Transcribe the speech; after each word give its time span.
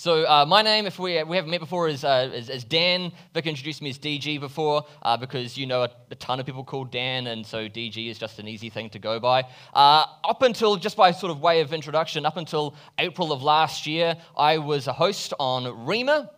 So 0.00 0.24
uh, 0.24 0.46
my 0.46 0.62
name, 0.62 0.86
if 0.86 0.98
we, 0.98 1.22
we 1.24 1.36
haven't 1.36 1.50
met 1.50 1.60
before, 1.60 1.86
is, 1.86 2.04
uh, 2.04 2.30
is, 2.32 2.48
is, 2.48 2.64
Dan. 2.64 3.12
Vic 3.34 3.46
introduced 3.46 3.82
me 3.82 3.90
as 3.90 3.98
DG 3.98 4.40
before 4.40 4.86
uh, 5.02 5.18
because 5.18 5.58
you 5.58 5.66
know 5.66 5.82
a, 5.82 5.90
a, 6.10 6.14
ton 6.14 6.40
of 6.40 6.46
people 6.46 6.64
called 6.64 6.90
Dan, 6.90 7.26
and 7.26 7.44
so 7.44 7.68
DG 7.68 8.08
is 8.08 8.18
just 8.18 8.38
an 8.38 8.48
easy 8.48 8.70
thing 8.70 8.88
to 8.88 8.98
go 8.98 9.20
by. 9.20 9.44
Uh, 9.74 10.06
up 10.24 10.40
until, 10.40 10.76
just 10.76 10.96
by 10.96 11.10
sort 11.10 11.30
of 11.30 11.42
way 11.42 11.60
of 11.60 11.74
introduction, 11.74 12.24
up 12.24 12.38
until 12.38 12.74
April 12.98 13.30
of 13.30 13.42
last 13.42 13.86
year, 13.86 14.16
I 14.38 14.56
was 14.56 14.86
a 14.86 14.94
host 14.94 15.34
on 15.38 15.64
Rhema. 15.64 16.30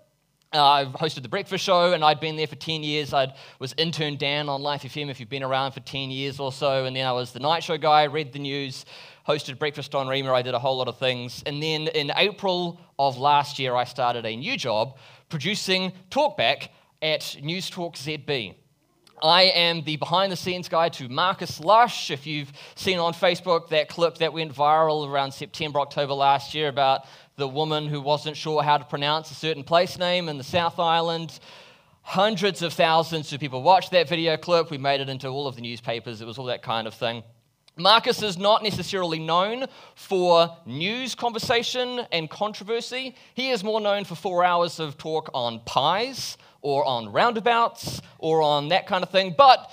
Uh, 0.53 0.65
I've 0.65 0.89
hosted 0.89 1.23
the 1.23 1.29
breakfast 1.29 1.65
show, 1.65 1.93
and 1.93 2.05
I'd 2.05 2.19
been 2.19 2.35
there 2.35 2.49
for 2.49 2.57
10 2.57 2.83
years. 2.83 3.15
I 3.15 3.33
was 3.61 3.75
intern 3.79 4.17
Dan 4.17 4.49
on 4.49 4.61
Life 4.61 4.83
FM 4.83 5.09
if 5.09 5.21
you've 5.21 5.31
been 5.31 5.45
around 5.45 5.71
for 5.71 5.81
10 5.81 6.11
years 6.11 6.41
or 6.41 6.51
so. 6.51 6.85
And 6.85 6.97
then 6.97 7.07
I 7.07 7.13
was 7.13 7.33
the 7.33 7.41
night 7.41 7.63
show 7.63 7.79
guy, 7.79 8.05
read 8.05 8.33
the 8.33 8.39
news, 8.39 8.85
hosted 9.27 9.59
Breakfast 9.59 9.95
on 9.95 10.07
Rhema. 10.07 10.33
I 10.33 10.43
did 10.43 10.55
a 10.55 10.59
whole 10.59 10.77
lot 10.79 10.89
of 10.89 10.99
things. 10.99 11.43
And 11.47 11.63
then 11.63 11.89
in 11.89 12.13
April 12.17 12.81
of 12.99 13.19
last 13.19 13.59
year, 13.59 13.75
I 13.75 13.85
started 13.85 14.27
a 14.27 14.37
new 14.37 14.57
job 14.57 14.97
producing 15.29 15.93
Talkback 16.11 16.69
at 17.01 17.37
News 17.43 17.71
Talk 17.71 17.97
ZB. 17.97 18.55
I 19.23 19.43
am 19.43 19.83
the 19.85 19.97
behind 19.97 20.33
the 20.33 20.37
scenes 20.37 20.69
guy 20.69 20.89
to 20.91 21.09
Marcus 21.09 21.61
Lush. 21.61 22.11
If 22.11 22.27
you've 22.27 22.53
seen 22.75 22.99
on 22.99 23.15
Facebook 23.15 23.69
that 23.69 23.89
clip 23.89 24.19
that 24.19 24.33
went 24.33 24.53
viral 24.53 25.09
around 25.09 25.31
September, 25.31 25.79
October 25.79 26.13
last 26.13 26.55
year 26.55 26.69
about 26.69 27.07
the 27.37 27.47
woman 27.47 27.87
who 27.87 28.01
wasn't 28.01 28.37
sure 28.37 28.65
how 28.65 28.79
to 28.79 28.85
pronounce 28.85 29.31
a 29.31 29.35
certain 29.35 29.63
place 29.63 29.97
name 29.97 30.29
in 30.29 30.39
the 30.39 30.45
South 30.45 30.81
Island. 30.81 31.39
Hundreds 32.03 32.63
of 32.63 32.73
thousands 32.73 33.33
of 33.33 33.39
people 33.39 33.63
watched 33.63 33.93
that 33.93 34.09
video 34.09 34.37
clip. 34.37 34.73
We 34.73 34.79
made 34.79 35.01
it 35.01 35.09
into 35.09 35.29
all 35.29 35.47
of 35.47 35.55
the 35.55 35.63
newspapers. 35.63 36.21
It 36.21 36.27
was 36.27 36.37
all 36.37 36.47
that 36.47 36.63
kind 36.63 36.89
of 36.89 36.95
thing. 36.95 37.23
Marcus 37.77 38.23
is 38.23 38.37
not 38.37 38.63
necessarily 38.63 39.19
known 39.19 39.65
for 39.95 40.57
news 40.67 41.15
conversation 41.15 42.07
and 42.13 42.29
controversy. 42.29 43.15
He 43.35 43.51
is 43.51 43.65
more 43.65 43.81
known 43.81 44.05
for 44.05 44.15
four 44.15 44.45
hours 44.45 44.79
of 44.79 44.99
talk 44.99 45.31
on 45.33 45.61
pies 45.65 46.37
or 46.61 46.85
on 46.85 47.11
roundabouts 47.11 48.03
or 48.19 48.43
on 48.43 48.69
that 48.69 48.87
kind 48.87 49.03
of 49.03 49.11
thing. 49.11 49.35
But 49.37 49.71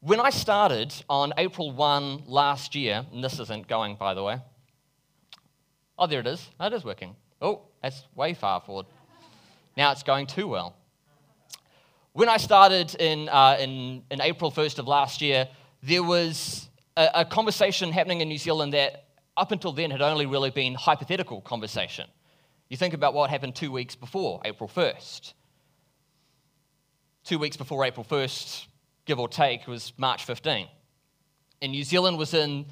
when 0.00 0.18
I 0.18 0.30
started 0.30 0.92
on 1.08 1.32
April 1.38 1.70
1 1.70 2.24
last 2.26 2.74
year, 2.74 3.06
and 3.12 3.22
this 3.22 3.38
isn't 3.38 3.68
going 3.68 3.94
by 3.94 4.14
the 4.14 4.24
way. 4.24 4.40
Oh, 5.98 6.08
there 6.08 6.20
it 6.20 6.26
is. 6.26 6.50
That 6.58 6.72
is 6.72 6.84
working. 6.84 7.14
Oh, 7.40 7.62
that's 7.80 8.02
way 8.16 8.34
far 8.34 8.60
forward. 8.60 8.86
Now 9.76 9.92
it's 9.92 10.02
going 10.02 10.26
too 10.26 10.48
well. 10.48 10.74
When 12.12 12.28
I 12.28 12.38
started 12.38 12.94
in, 12.96 13.28
uh, 13.28 13.56
in, 13.60 14.02
in 14.10 14.20
April 14.20 14.50
1st 14.50 14.80
of 14.80 14.88
last 14.88 15.20
year, 15.20 15.48
there 15.82 16.02
was 16.02 16.65
a, 16.96 17.10
a 17.14 17.24
conversation 17.24 17.92
happening 17.92 18.20
in 18.20 18.28
New 18.28 18.38
Zealand 18.38 18.72
that 18.72 19.04
up 19.36 19.52
until 19.52 19.72
then 19.72 19.90
had 19.90 20.02
only 20.02 20.26
really 20.26 20.50
been 20.50 20.74
hypothetical 20.74 21.40
conversation. 21.40 22.08
You 22.68 22.76
think 22.76 22.94
about 22.94 23.14
what 23.14 23.30
happened 23.30 23.54
two 23.54 23.70
weeks 23.70 23.94
before 23.94 24.40
April 24.44 24.68
1st. 24.68 25.34
Two 27.24 27.38
weeks 27.38 27.56
before 27.56 27.84
April 27.84 28.04
1st, 28.04 28.66
give 29.04 29.18
or 29.18 29.28
take, 29.28 29.66
was 29.66 29.92
March 29.96 30.24
15. 30.24 30.68
And 31.62 31.72
New 31.72 31.84
Zealand 31.84 32.18
was 32.18 32.34
in 32.34 32.66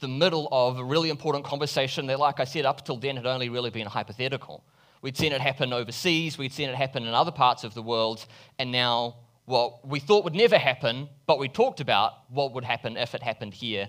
the 0.00 0.08
middle 0.08 0.48
of 0.52 0.78
a 0.78 0.84
really 0.84 1.10
important 1.10 1.44
conversation 1.44 2.06
that, 2.06 2.18
like 2.18 2.40
I 2.40 2.44
said, 2.44 2.66
up 2.66 2.80
until 2.80 2.96
then 2.96 3.16
had 3.16 3.26
only 3.26 3.48
really 3.48 3.70
been 3.70 3.86
hypothetical. 3.86 4.64
We'd 5.02 5.16
seen 5.16 5.32
it 5.32 5.40
happen 5.40 5.72
overseas, 5.72 6.38
we'd 6.38 6.52
seen 6.52 6.68
it 6.68 6.74
happen 6.74 7.04
in 7.04 7.14
other 7.14 7.30
parts 7.30 7.64
of 7.64 7.74
the 7.74 7.82
world, 7.82 8.26
and 8.58 8.72
now 8.72 9.16
what 9.46 9.86
we 9.86 10.00
thought 10.00 10.24
would 10.24 10.34
never 10.34 10.58
happen, 10.58 11.08
but 11.26 11.38
we 11.38 11.48
talked 11.48 11.80
about 11.80 12.12
what 12.28 12.52
would 12.52 12.64
happen 12.64 12.96
if 12.96 13.14
it 13.14 13.22
happened 13.22 13.54
here, 13.54 13.88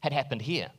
had 0.00 0.12
happened 0.12 0.42
here. 0.42 0.70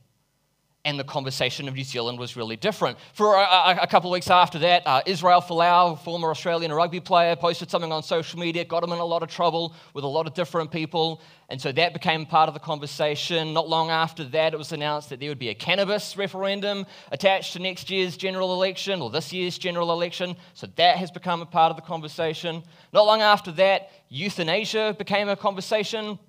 And 0.85 0.97
the 0.97 1.03
conversation 1.03 1.67
of 1.67 1.75
New 1.75 1.84
Zealand 1.84 2.17
was 2.19 2.38
really 2.38 2.56
different. 2.56 2.97
For 3.13 3.35
a, 3.35 3.41
a, 3.41 3.79
a 3.81 3.88
couple 3.88 4.09
of 4.09 4.13
weeks 4.13 4.29
after 4.29 4.59
that, 4.59 4.88
uh, 4.88 5.01
Israel 5.06 5.41
Folau, 5.41 6.00
former 6.00 6.31
Australian 6.31 6.72
rugby 6.72 7.01
player, 7.01 7.35
posted 7.35 7.69
something 7.69 7.91
on 7.91 8.01
social 8.01 8.40
media, 8.40 8.63
got 8.63 8.81
him 8.81 8.94
in 8.94 9.00
a 9.00 9.06
lot 9.06 9.22
of 9.22 9.28
trouble 9.28 9.75
with 9.94 10.06
a 10.06 10.07
lot 10.07 10.25
of 10.25 10.34
different 10.34 10.72
people. 10.72 11.22
And 11.50 11.59
so 11.59 11.73
that 11.73 11.91
became 11.91 12.25
part 12.25 12.47
of 12.47 12.53
the 12.53 12.62
conversation. 12.62 13.53
Not 13.53 13.67
long 13.67 13.90
after 13.90 14.23
that, 14.23 14.53
it 14.53 14.57
was 14.57 14.72
announced 14.72 15.09
that 15.09 15.19
there 15.19 15.28
would 15.28 15.38
be 15.38 15.50
a 15.50 15.53
cannabis 15.53 16.16
referendum 16.16 16.85
attached 17.11 17.53
to 17.53 17.59
next 17.59 17.90
year's 17.90 18.16
general 18.16 18.53
election 18.53 19.01
or 19.01 19.09
this 19.09 19.34
year's 19.34 19.57
general 19.57 19.91
election. 19.91 20.38
So 20.53 20.67
that 20.78 20.96
has 20.96 21.11
become 21.11 21.41
a 21.41 21.46
part 21.46 21.72
of 21.72 21.75
the 21.75 21.81
conversation. 21.81 22.63
Not 22.94 23.06
long 23.06 23.22
after 23.22 23.51
that, 23.53 23.91
euthanasia 24.07 24.96
became 24.97 25.28
a 25.28 25.35
conversation 25.35 26.19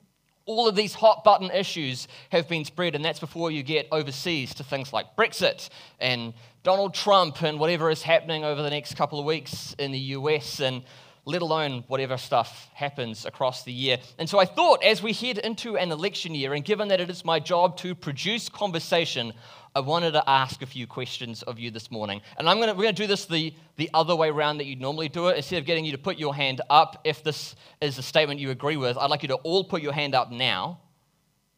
all 0.50 0.66
of 0.66 0.74
these 0.74 0.94
hot 0.94 1.22
button 1.22 1.50
issues 1.52 2.08
have 2.30 2.48
been 2.48 2.64
spread, 2.64 2.96
and 2.96 3.04
that's 3.04 3.20
before 3.20 3.52
you 3.52 3.62
get 3.62 3.86
overseas 3.92 4.52
to 4.54 4.64
things 4.64 4.92
like 4.92 5.14
Brexit 5.16 5.68
and 6.00 6.34
Donald 6.64 6.92
Trump 6.92 7.42
and 7.42 7.60
whatever 7.60 7.88
is 7.88 8.02
happening 8.02 8.44
over 8.44 8.60
the 8.60 8.70
next 8.70 8.96
couple 8.96 9.20
of 9.20 9.24
weeks 9.24 9.74
in 9.78 9.92
the 9.92 9.98
US, 9.98 10.58
and 10.60 10.82
let 11.24 11.42
alone 11.42 11.84
whatever 11.86 12.16
stuff 12.16 12.68
happens 12.74 13.24
across 13.24 13.62
the 13.62 13.72
year. 13.72 13.98
And 14.18 14.28
so 14.28 14.40
I 14.40 14.44
thought 14.44 14.82
as 14.82 15.02
we 15.02 15.12
head 15.12 15.38
into 15.38 15.76
an 15.76 15.92
election 15.92 16.34
year, 16.34 16.52
and 16.52 16.64
given 16.64 16.88
that 16.88 17.00
it 17.00 17.10
is 17.10 17.24
my 17.24 17.38
job 17.38 17.76
to 17.78 17.94
produce 17.94 18.48
conversation, 18.48 19.32
I 19.74 19.80
wanted 19.80 20.12
to 20.12 20.28
ask 20.28 20.62
a 20.62 20.66
few 20.66 20.88
questions 20.88 21.42
of 21.42 21.60
you 21.60 21.70
this 21.70 21.90
morning. 21.92 22.22
And 22.36 22.48
I'm 22.48 22.58
gonna, 22.58 22.74
we're 22.74 22.82
going 22.82 22.94
to 22.94 23.02
do 23.02 23.06
this 23.06 23.26
the, 23.26 23.54
the 23.76 23.88
other 23.94 24.16
way 24.16 24.28
around 24.28 24.58
that 24.58 24.64
you'd 24.64 24.80
normally 24.80 25.08
do 25.08 25.28
it. 25.28 25.36
Instead 25.36 25.58
of 25.58 25.64
getting 25.64 25.84
you 25.84 25.92
to 25.92 25.98
put 25.98 26.18
your 26.18 26.34
hand 26.34 26.60
up, 26.68 27.00
if 27.04 27.22
this 27.22 27.54
is 27.80 27.96
a 27.96 28.02
statement 28.02 28.40
you 28.40 28.50
agree 28.50 28.76
with, 28.76 28.98
I'd 28.98 29.10
like 29.10 29.22
you 29.22 29.28
to 29.28 29.36
all 29.36 29.62
put 29.62 29.80
your 29.80 29.92
hand 29.92 30.14
up 30.14 30.32
now. 30.32 30.80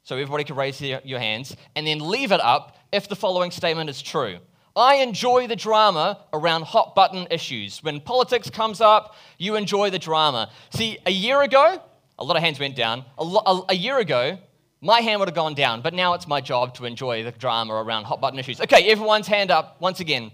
So 0.02 0.16
everybody 0.16 0.44
can 0.44 0.56
raise 0.56 0.78
their, 0.78 1.00
your 1.04 1.20
hands. 1.20 1.56
And 1.74 1.86
then 1.86 2.00
leave 2.00 2.32
it 2.32 2.40
up 2.40 2.76
if 2.92 3.08
the 3.08 3.16
following 3.16 3.50
statement 3.50 3.88
is 3.88 4.02
true. 4.02 4.38
I 4.76 4.96
enjoy 4.96 5.46
the 5.46 5.56
drama 5.56 6.18
around 6.32 6.64
hot 6.64 6.94
button 6.94 7.26
issues. 7.30 7.82
When 7.82 8.00
politics 8.00 8.50
comes 8.50 8.80
up, 8.80 9.14
you 9.38 9.56
enjoy 9.56 9.90
the 9.90 9.98
drama. 9.98 10.50
See, 10.70 10.98
a 11.06 11.10
year 11.10 11.42
ago, 11.42 11.82
a 12.18 12.24
lot 12.24 12.36
of 12.36 12.42
hands 12.42 12.58
went 12.58 12.76
down. 12.76 13.04
A, 13.16 13.24
lo- 13.24 13.42
a, 13.46 13.72
a 13.72 13.74
year 13.74 13.98
ago, 13.98 14.38
my 14.82 15.00
hand 15.00 15.20
would 15.20 15.28
have 15.28 15.34
gone 15.34 15.54
down, 15.54 15.80
but 15.80 15.94
now 15.94 16.14
it's 16.14 16.26
my 16.26 16.40
job 16.40 16.74
to 16.74 16.84
enjoy 16.84 17.22
the 17.22 17.30
drama 17.30 17.72
around 17.72 18.04
hot 18.04 18.20
button 18.20 18.38
issues. 18.38 18.60
Okay, 18.60 18.90
everyone's 18.90 19.28
hand 19.28 19.52
up 19.52 19.80
once 19.80 20.00
again. 20.00 20.32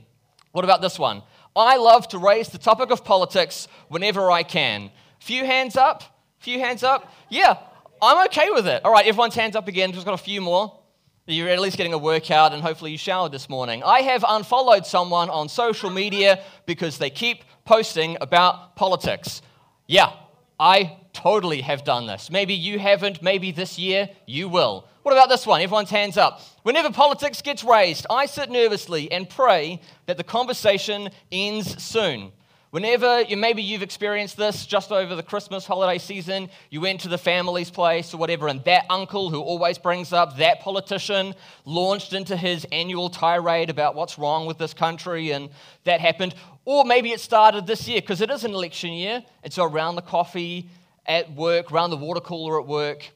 What 0.52 0.64
about 0.64 0.80
this 0.80 0.98
one? 0.98 1.22
I 1.54 1.76
love 1.76 2.08
to 2.08 2.18
raise 2.18 2.48
the 2.48 2.56
topic 2.56 2.90
of 2.90 3.04
politics 3.04 3.68
whenever 3.88 4.30
I 4.30 4.42
can. 4.42 4.90
Few 5.20 5.44
hands 5.44 5.76
up? 5.76 6.02
Few 6.38 6.58
hands 6.60 6.82
up? 6.82 7.12
Yeah, 7.28 7.58
I'm 8.00 8.26
okay 8.28 8.48
with 8.50 8.66
it. 8.66 8.84
All 8.86 8.92
right, 8.92 9.06
everyone's 9.06 9.34
hands 9.34 9.54
up 9.54 9.68
again. 9.68 9.92
Just 9.92 10.06
got 10.06 10.14
a 10.14 10.22
few 10.22 10.40
more. 10.40 10.80
You're 11.26 11.50
at 11.50 11.60
least 11.60 11.76
getting 11.76 11.92
a 11.92 11.98
workout 11.98 12.54
and 12.54 12.62
hopefully 12.62 12.90
you 12.90 12.96
showered 12.96 13.32
this 13.32 13.50
morning. 13.50 13.82
I 13.84 14.00
have 14.00 14.24
unfollowed 14.26 14.86
someone 14.86 15.28
on 15.28 15.50
social 15.50 15.90
media 15.90 16.42
because 16.64 16.96
they 16.96 17.10
keep 17.10 17.44
posting 17.66 18.16
about 18.22 18.76
politics. 18.76 19.42
Yeah, 19.86 20.10
I 20.58 20.96
totally 21.18 21.62
have 21.62 21.84
done 21.84 22.06
this. 22.06 22.30
Maybe 22.30 22.54
you 22.54 22.78
haven't, 22.78 23.22
maybe 23.22 23.50
this 23.50 23.78
year 23.78 24.08
you 24.26 24.48
will. 24.48 24.88
What 25.02 25.12
about 25.12 25.28
this 25.28 25.46
one? 25.46 25.60
Everyone's 25.60 25.90
hands 25.90 26.16
up. 26.16 26.40
Whenever 26.62 26.90
politics 26.90 27.42
gets 27.42 27.64
raised, 27.64 28.06
I 28.08 28.26
sit 28.26 28.50
nervously 28.50 29.10
and 29.10 29.28
pray 29.28 29.80
that 30.06 30.16
the 30.16 30.24
conversation 30.24 31.10
ends 31.32 31.82
soon. 31.82 32.30
Whenever 32.70 33.22
you, 33.22 33.36
maybe 33.36 33.62
you've 33.62 33.82
experienced 33.82 34.36
this 34.36 34.66
just 34.66 34.92
over 34.92 35.16
the 35.16 35.22
Christmas 35.22 35.66
holiday 35.66 35.98
season, 35.98 36.50
you 36.70 36.82
went 36.82 37.00
to 37.00 37.08
the 37.08 37.18
family's 37.18 37.70
place 37.70 38.12
or 38.12 38.18
whatever, 38.18 38.46
and 38.46 38.62
that 38.64 38.84
uncle 38.90 39.30
who 39.30 39.40
always 39.40 39.78
brings 39.78 40.12
up 40.12 40.36
that 40.36 40.60
politician 40.60 41.34
launched 41.64 42.12
into 42.12 42.36
his 42.36 42.66
annual 42.70 43.08
tirade 43.08 43.70
about 43.70 43.94
what's 43.94 44.18
wrong 44.18 44.46
with 44.46 44.58
this 44.58 44.74
country, 44.74 45.30
and 45.30 45.48
that 45.84 46.00
happened. 46.00 46.34
Or 46.66 46.84
maybe 46.84 47.10
it 47.10 47.20
started 47.20 47.66
this 47.66 47.88
year 47.88 48.02
because 48.02 48.20
it 48.20 48.30
is 48.30 48.44
an 48.44 48.52
election 48.52 48.92
year. 48.92 49.24
It's 49.42 49.58
around 49.58 49.96
the 49.96 50.02
coffee 50.02 50.68
at 51.08 51.34
work, 51.34 51.72
around 51.72 51.90
the 51.90 51.96
water 51.96 52.20
cooler 52.20 52.60
at 52.60 52.66
work. 52.66 53.10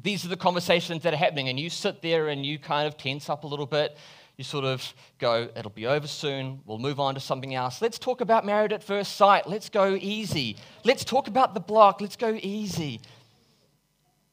These 0.00 0.24
are 0.24 0.28
the 0.28 0.36
conversations 0.36 1.02
that 1.04 1.14
are 1.14 1.16
happening, 1.16 1.48
and 1.48 1.58
you 1.58 1.70
sit 1.70 2.02
there 2.02 2.28
and 2.28 2.44
you 2.44 2.58
kind 2.58 2.86
of 2.86 2.98
tense 2.98 3.30
up 3.30 3.44
a 3.44 3.46
little 3.46 3.66
bit. 3.66 3.96
You 4.36 4.44
sort 4.44 4.64
of 4.64 4.94
go, 5.18 5.48
it'll 5.56 5.70
be 5.70 5.86
over 5.86 6.06
soon. 6.06 6.60
We'll 6.66 6.78
move 6.78 7.00
on 7.00 7.14
to 7.14 7.20
something 7.20 7.54
else. 7.54 7.82
Let's 7.82 7.98
talk 7.98 8.20
about 8.20 8.44
married 8.44 8.72
at 8.72 8.84
first 8.84 9.16
sight. 9.16 9.48
Let's 9.48 9.68
go 9.68 9.96
easy. 10.00 10.56
Let's 10.84 11.04
talk 11.04 11.26
about 11.26 11.54
the 11.54 11.60
block. 11.60 12.00
Let's 12.00 12.14
go 12.14 12.38
easy. 12.40 13.00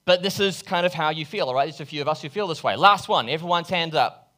But 0.06 0.22
this 0.22 0.40
is 0.40 0.62
kind 0.62 0.86
of 0.86 0.94
how 0.94 1.10
you 1.10 1.26
feel, 1.26 1.48
all 1.48 1.56
right? 1.56 1.66
There's 1.66 1.82
a 1.82 1.86
few 1.86 2.02
of 2.02 2.08
us 2.08 2.22
who 2.22 2.30
feel 2.30 2.48
this 2.48 2.64
way. 2.64 2.76
Last 2.76 3.08
one, 3.08 3.30
everyone's 3.30 3.70
hand 3.70 3.96
up. 3.96 4.32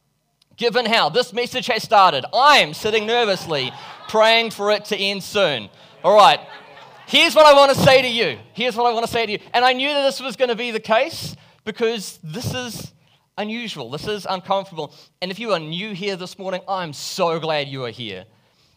given 0.58 0.84
how 0.84 1.08
this 1.08 1.32
message 1.32 1.68
has 1.68 1.82
started, 1.82 2.26
I 2.34 2.58
am 2.58 2.74
sitting 2.74 3.06
nervously 3.06 3.72
praying 4.08 4.50
for 4.50 4.70
it 4.72 4.84
to 4.86 4.96
end 4.96 5.22
soon. 5.22 5.70
All 6.04 6.14
right, 6.14 6.40
here's 7.08 7.34
what 7.34 7.46
I 7.46 7.54
want 7.54 7.74
to 7.74 7.82
say 7.82 8.02
to 8.02 8.08
you. 8.08 8.38
Here's 8.52 8.76
what 8.76 8.86
I 8.86 8.92
want 8.92 9.06
to 9.06 9.10
say 9.10 9.26
to 9.26 9.32
you. 9.32 9.38
And 9.52 9.64
I 9.64 9.72
knew 9.72 9.88
that 9.88 10.02
this 10.02 10.20
was 10.20 10.36
going 10.36 10.50
to 10.50 10.56
be 10.56 10.70
the 10.70 10.80
case 10.80 11.34
because 11.64 12.18
this 12.22 12.54
is 12.54 12.92
unusual. 13.36 13.90
This 13.90 14.06
is 14.06 14.26
uncomfortable. 14.28 14.94
And 15.22 15.30
if 15.30 15.38
you 15.38 15.52
are 15.52 15.58
new 15.58 15.92
here 15.94 16.16
this 16.16 16.38
morning, 16.38 16.60
I'm 16.68 16.92
so 16.92 17.40
glad 17.40 17.68
you 17.68 17.84
are 17.84 17.90
here. 17.90 18.26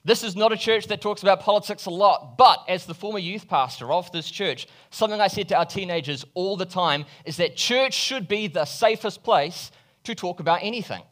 This 0.04 0.24
is 0.24 0.36
not 0.36 0.52
a 0.52 0.58
church 0.58 0.88
that 0.88 1.00
talks 1.00 1.22
about 1.22 1.42
politics 1.42 1.86
a 1.86 1.92
lot, 1.92 2.38
but 2.38 2.64
as 2.68 2.86
the 2.86 2.94
former 2.94 3.20
youth 3.20 3.48
pastor 3.48 3.92
of 3.92 4.12
this 4.12 4.32
church, 4.32 4.68
something 4.90 5.22
I 5.22 5.28
said 5.28 5.48
to 5.50 5.58
our 5.58 5.66
teenagers 5.66 6.26
all 6.34 6.58
the 6.58 6.66
time 6.66 7.06
is 7.24 7.38
that 7.38 7.56
church 7.56 7.94
should 7.94 8.28
be 8.28 8.48
the 8.48 8.66
safest 8.66 9.24
place 9.24 9.72
to 10.06 10.16
talk 10.16 10.40
about 10.40 10.60
anything. 10.64 11.04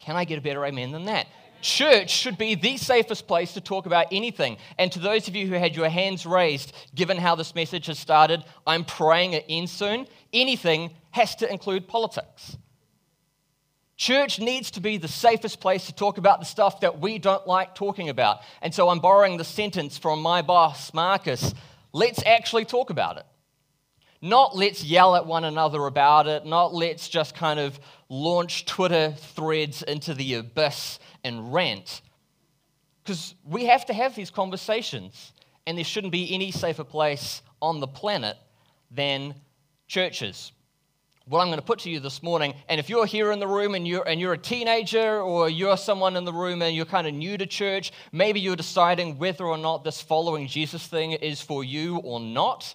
Can 0.00 0.16
I 0.16 0.24
get 0.24 0.38
a 0.38 0.40
better 0.40 0.64
amen 0.64 0.92
than 0.92 1.04
that? 1.06 1.26
Church 1.60 2.10
should 2.10 2.38
be 2.38 2.54
the 2.54 2.76
safest 2.76 3.26
place 3.26 3.54
to 3.54 3.60
talk 3.60 3.86
about 3.86 4.06
anything. 4.12 4.56
And 4.78 4.90
to 4.92 4.98
those 4.98 5.28
of 5.28 5.36
you 5.36 5.46
who 5.46 5.54
had 5.54 5.76
your 5.76 5.88
hands 5.88 6.26
raised, 6.26 6.72
given 6.94 7.16
how 7.16 7.34
this 7.34 7.54
message 7.54 7.86
has 7.86 7.98
started, 7.98 8.44
I'm 8.66 8.84
praying 8.84 9.34
it 9.34 9.44
ends 9.48 9.72
soon. 9.72 10.06
Anything 10.32 10.90
has 11.10 11.34
to 11.36 11.50
include 11.50 11.88
politics. 11.88 12.56
Church 13.96 14.40
needs 14.40 14.70
to 14.72 14.80
be 14.80 14.96
the 14.96 15.08
safest 15.08 15.60
place 15.60 15.86
to 15.86 15.94
talk 15.94 16.16
about 16.16 16.40
the 16.40 16.46
stuff 16.46 16.80
that 16.80 17.00
we 17.00 17.18
don't 17.18 17.46
like 17.46 17.74
talking 17.74 18.08
about. 18.08 18.40
And 18.62 18.74
so 18.74 18.88
I'm 18.88 19.00
borrowing 19.00 19.36
the 19.36 19.44
sentence 19.44 19.98
from 19.98 20.22
my 20.22 20.40
boss, 20.40 20.94
Marcus 20.94 21.52
let's 21.92 22.24
actually 22.24 22.64
talk 22.64 22.90
about 22.90 23.16
it. 23.18 23.26
Not 24.22 24.56
let's 24.56 24.84
yell 24.84 25.16
at 25.16 25.26
one 25.26 25.44
another 25.44 25.86
about 25.86 26.26
it, 26.26 26.44
not 26.44 26.74
let's 26.74 27.08
just 27.08 27.34
kind 27.34 27.58
of 27.58 27.78
launch 28.08 28.66
Twitter 28.66 29.12
threads 29.16 29.82
into 29.82 30.14
the 30.14 30.34
abyss 30.34 30.98
and 31.24 31.52
rant. 31.52 32.02
Because 33.02 33.34
we 33.44 33.66
have 33.66 33.86
to 33.86 33.94
have 33.94 34.14
these 34.14 34.30
conversations, 34.30 35.32
and 35.66 35.76
there 35.78 35.84
shouldn't 35.84 36.12
be 36.12 36.34
any 36.34 36.50
safer 36.50 36.84
place 36.84 37.42
on 37.62 37.80
the 37.80 37.86
planet 37.86 38.36
than 38.90 39.34
churches 39.86 40.52
what 41.30 41.38
I'm 41.40 41.46
going 41.46 41.60
to 41.60 41.64
put 41.64 41.78
to 41.80 41.90
you 41.90 42.00
this 42.00 42.24
morning. 42.24 42.54
And 42.68 42.80
if 42.80 42.90
you're 42.90 43.06
here 43.06 43.30
in 43.30 43.38
the 43.38 43.46
room 43.46 43.76
and 43.76 43.86
you're, 43.86 44.06
and 44.06 44.20
you're 44.20 44.32
a 44.32 44.38
teenager 44.38 45.20
or 45.20 45.48
you're 45.48 45.76
someone 45.76 46.16
in 46.16 46.24
the 46.24 46.32
room 46.32 46.60
and 46.60 46.74
you're 46.74 46.84
kind 46.84 47.06
of 47.06 47.14
new 47.14 47.38
to 47.38 47.46
church, 47.46 47.92
maybe 48.10 48.40
you're 48.40 48.56
deciding 48.56 49.16
whether 49.16 49.44
or 49.44 49.56
not 49.56 49.84
this 49.84 50.02
following 50.02 50.48
Jesus 50.48 50.84
thing 50.88 51.12
is 51.12 51.40
for 51.40 51.62
you 51.62 51.98
or 51.98 52.18
not, 52.18 52.74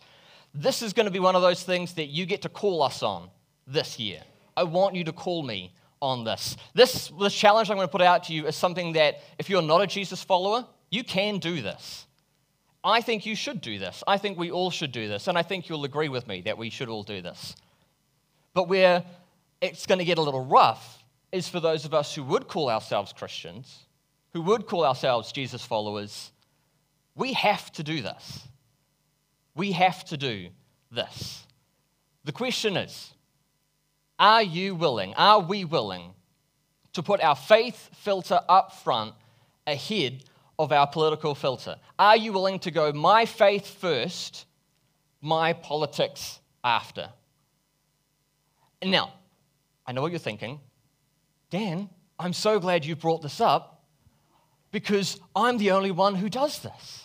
this 0.55 0.81
is 0.81 0.93
going 0.93 1.05
to 1.05 1.11
be 1.11 1.19
one 1.19 1.35
of 1.35 1.41
those 1.41 1.63
things 1.63 1.93
that 1.93 2.05
you 2.05 2.25
get 2.25 2.41
to 2.43 2.49
call 2.49 2.81
us 2.81 3.03
on 3.03 3.29
this 3.67 3.99
year. 3.99 4.21
I 4.55 4.63
want 4.63 4.95
you 4.95 5.03
to 5.03 5.11
call 5.11 5.43
me 5.43 5.73
on 6.01 6.23
this. 6.23 6.55
This, 6.73 7.11
this 7.19 7.33
challenge 7.33 7.69
I'm 7.69 7.77
going 7.77 7.87
to 7.87 7.91
put 7.91 8.01
out 8.01 8.23
to 8.25 8.33
you 8.33 8.47
is 8.47 8.55
something 8.55 8.93
that 8.93 9.21
if 9.37 9.49
you're 9.49 9.61
not 9.61 9.81
a 9.81 9.87
Jesus 9.87 10.23
follower, 10.23 10.65
you 10.89 11.03
can 11.03 11.39
do 11.39 11.61
this. 11.61 12.05
I 12.83 13.01
think 13.01 13.25
you 13.25 13.35
should 13.35 13.61
do 13.61 13.79
this. 13.79 14.03
I 14.07 14.17
think 14.17 14.37
we 14.37 14.51
all 14.51 14.69
should 14.71 14.91
do 14.91 15.07
this. 15.07 15.27
And 15.27 15.37
I 15.37 15.41
think 15.41 15.67
you'll 15.67 15.85
agree 15.85 16.09
with 16.09 16.27
me 16.27 16.41
that 16.41 16.57
we 16.57 16.69
should 16.69 16.87
all 16.87 17.03
do 17.03 17.21
this. 17.21 17.55
But 18.53 18.69
where 18.69 19.03
it's 19.59 19.85
going 19.85 19.99
to 19.99 20.05
get 20.05 20.19
a 20.19 20.21
little 20.21 20.45
rough 20.45 21.03
is 21.31 21.49
for 21.49 21.59
those 21.59 21.83
of 21.83 21.93
us 21.93 22.13
who 22.13 22.23
would 22.23 22.47
call 22.47 22.69
ourselves 22.69 23.11
Christians, 23.11 23.85
who 24.33 24.41
would 24.43 24.67
call 24.67 24.85
ourselves 24.85 25.31
Jesus 25.31 25.65
followers. 25.65 26.31
We 27.15 27.33
have 27.33 27.71
to 27.73 27.83
do 27.83 28.01
this. 28.01 28.47
We 29.55 29.71
have 29.71 30.03
to 30.05 30.17
do 30.17 30.49
this. 30.91 31.45
The 32.25 32.31
question 32.31 32.77
is 32.77 33.13
are 34.19 34.43
you 34.43 34.75
willing, 34.75 35.13
are 35.15 35.39
we 35.39 35.65
willing 35.65 36.13
to 36.93 37.03
put 37.03 37.21
our 37.21 37.35
faith 37.35 37.89
filter 37.93 38.39
up 38.47 38.73
front 38.73 39.13
ahead 39.67 40.23
of 40.57 40.71
our 40.71 40.87
political 40.87 41.35
filter? 41.35 41.75
Are 41.99 42.15
you 42.15 42.31
willing 42.31 42.59
to 42.59 42.71
go 42.71 42.93
my 42.93 43.25
faith 43.25 43.67
first, 43.67 44.45
my 45.21 45.53
politics 45.53 46.39
after? 46.63 47.09
Now, 48.83 49.13
I 49.85 49.91
know 49.91 50.01
what 50.01 50.11
you're 50.11 50.19
thinking. 50.19 50.59
Dan, 51.49 51.89
I'm 52.17 52.33
so 52.33 52.59
glad 52.59 52.85
you 52.85 52.95
brought 52.95 53.21
this 53.21 53.41
up 53.41 53.83
because 54.71 55.19
I'm 55.35 55.57
the 55.57 55.71
only 55.71 55.91
one 55.91 56.15
who 56.15 56.29
does 56.29 56.59
this. 56.59 57.04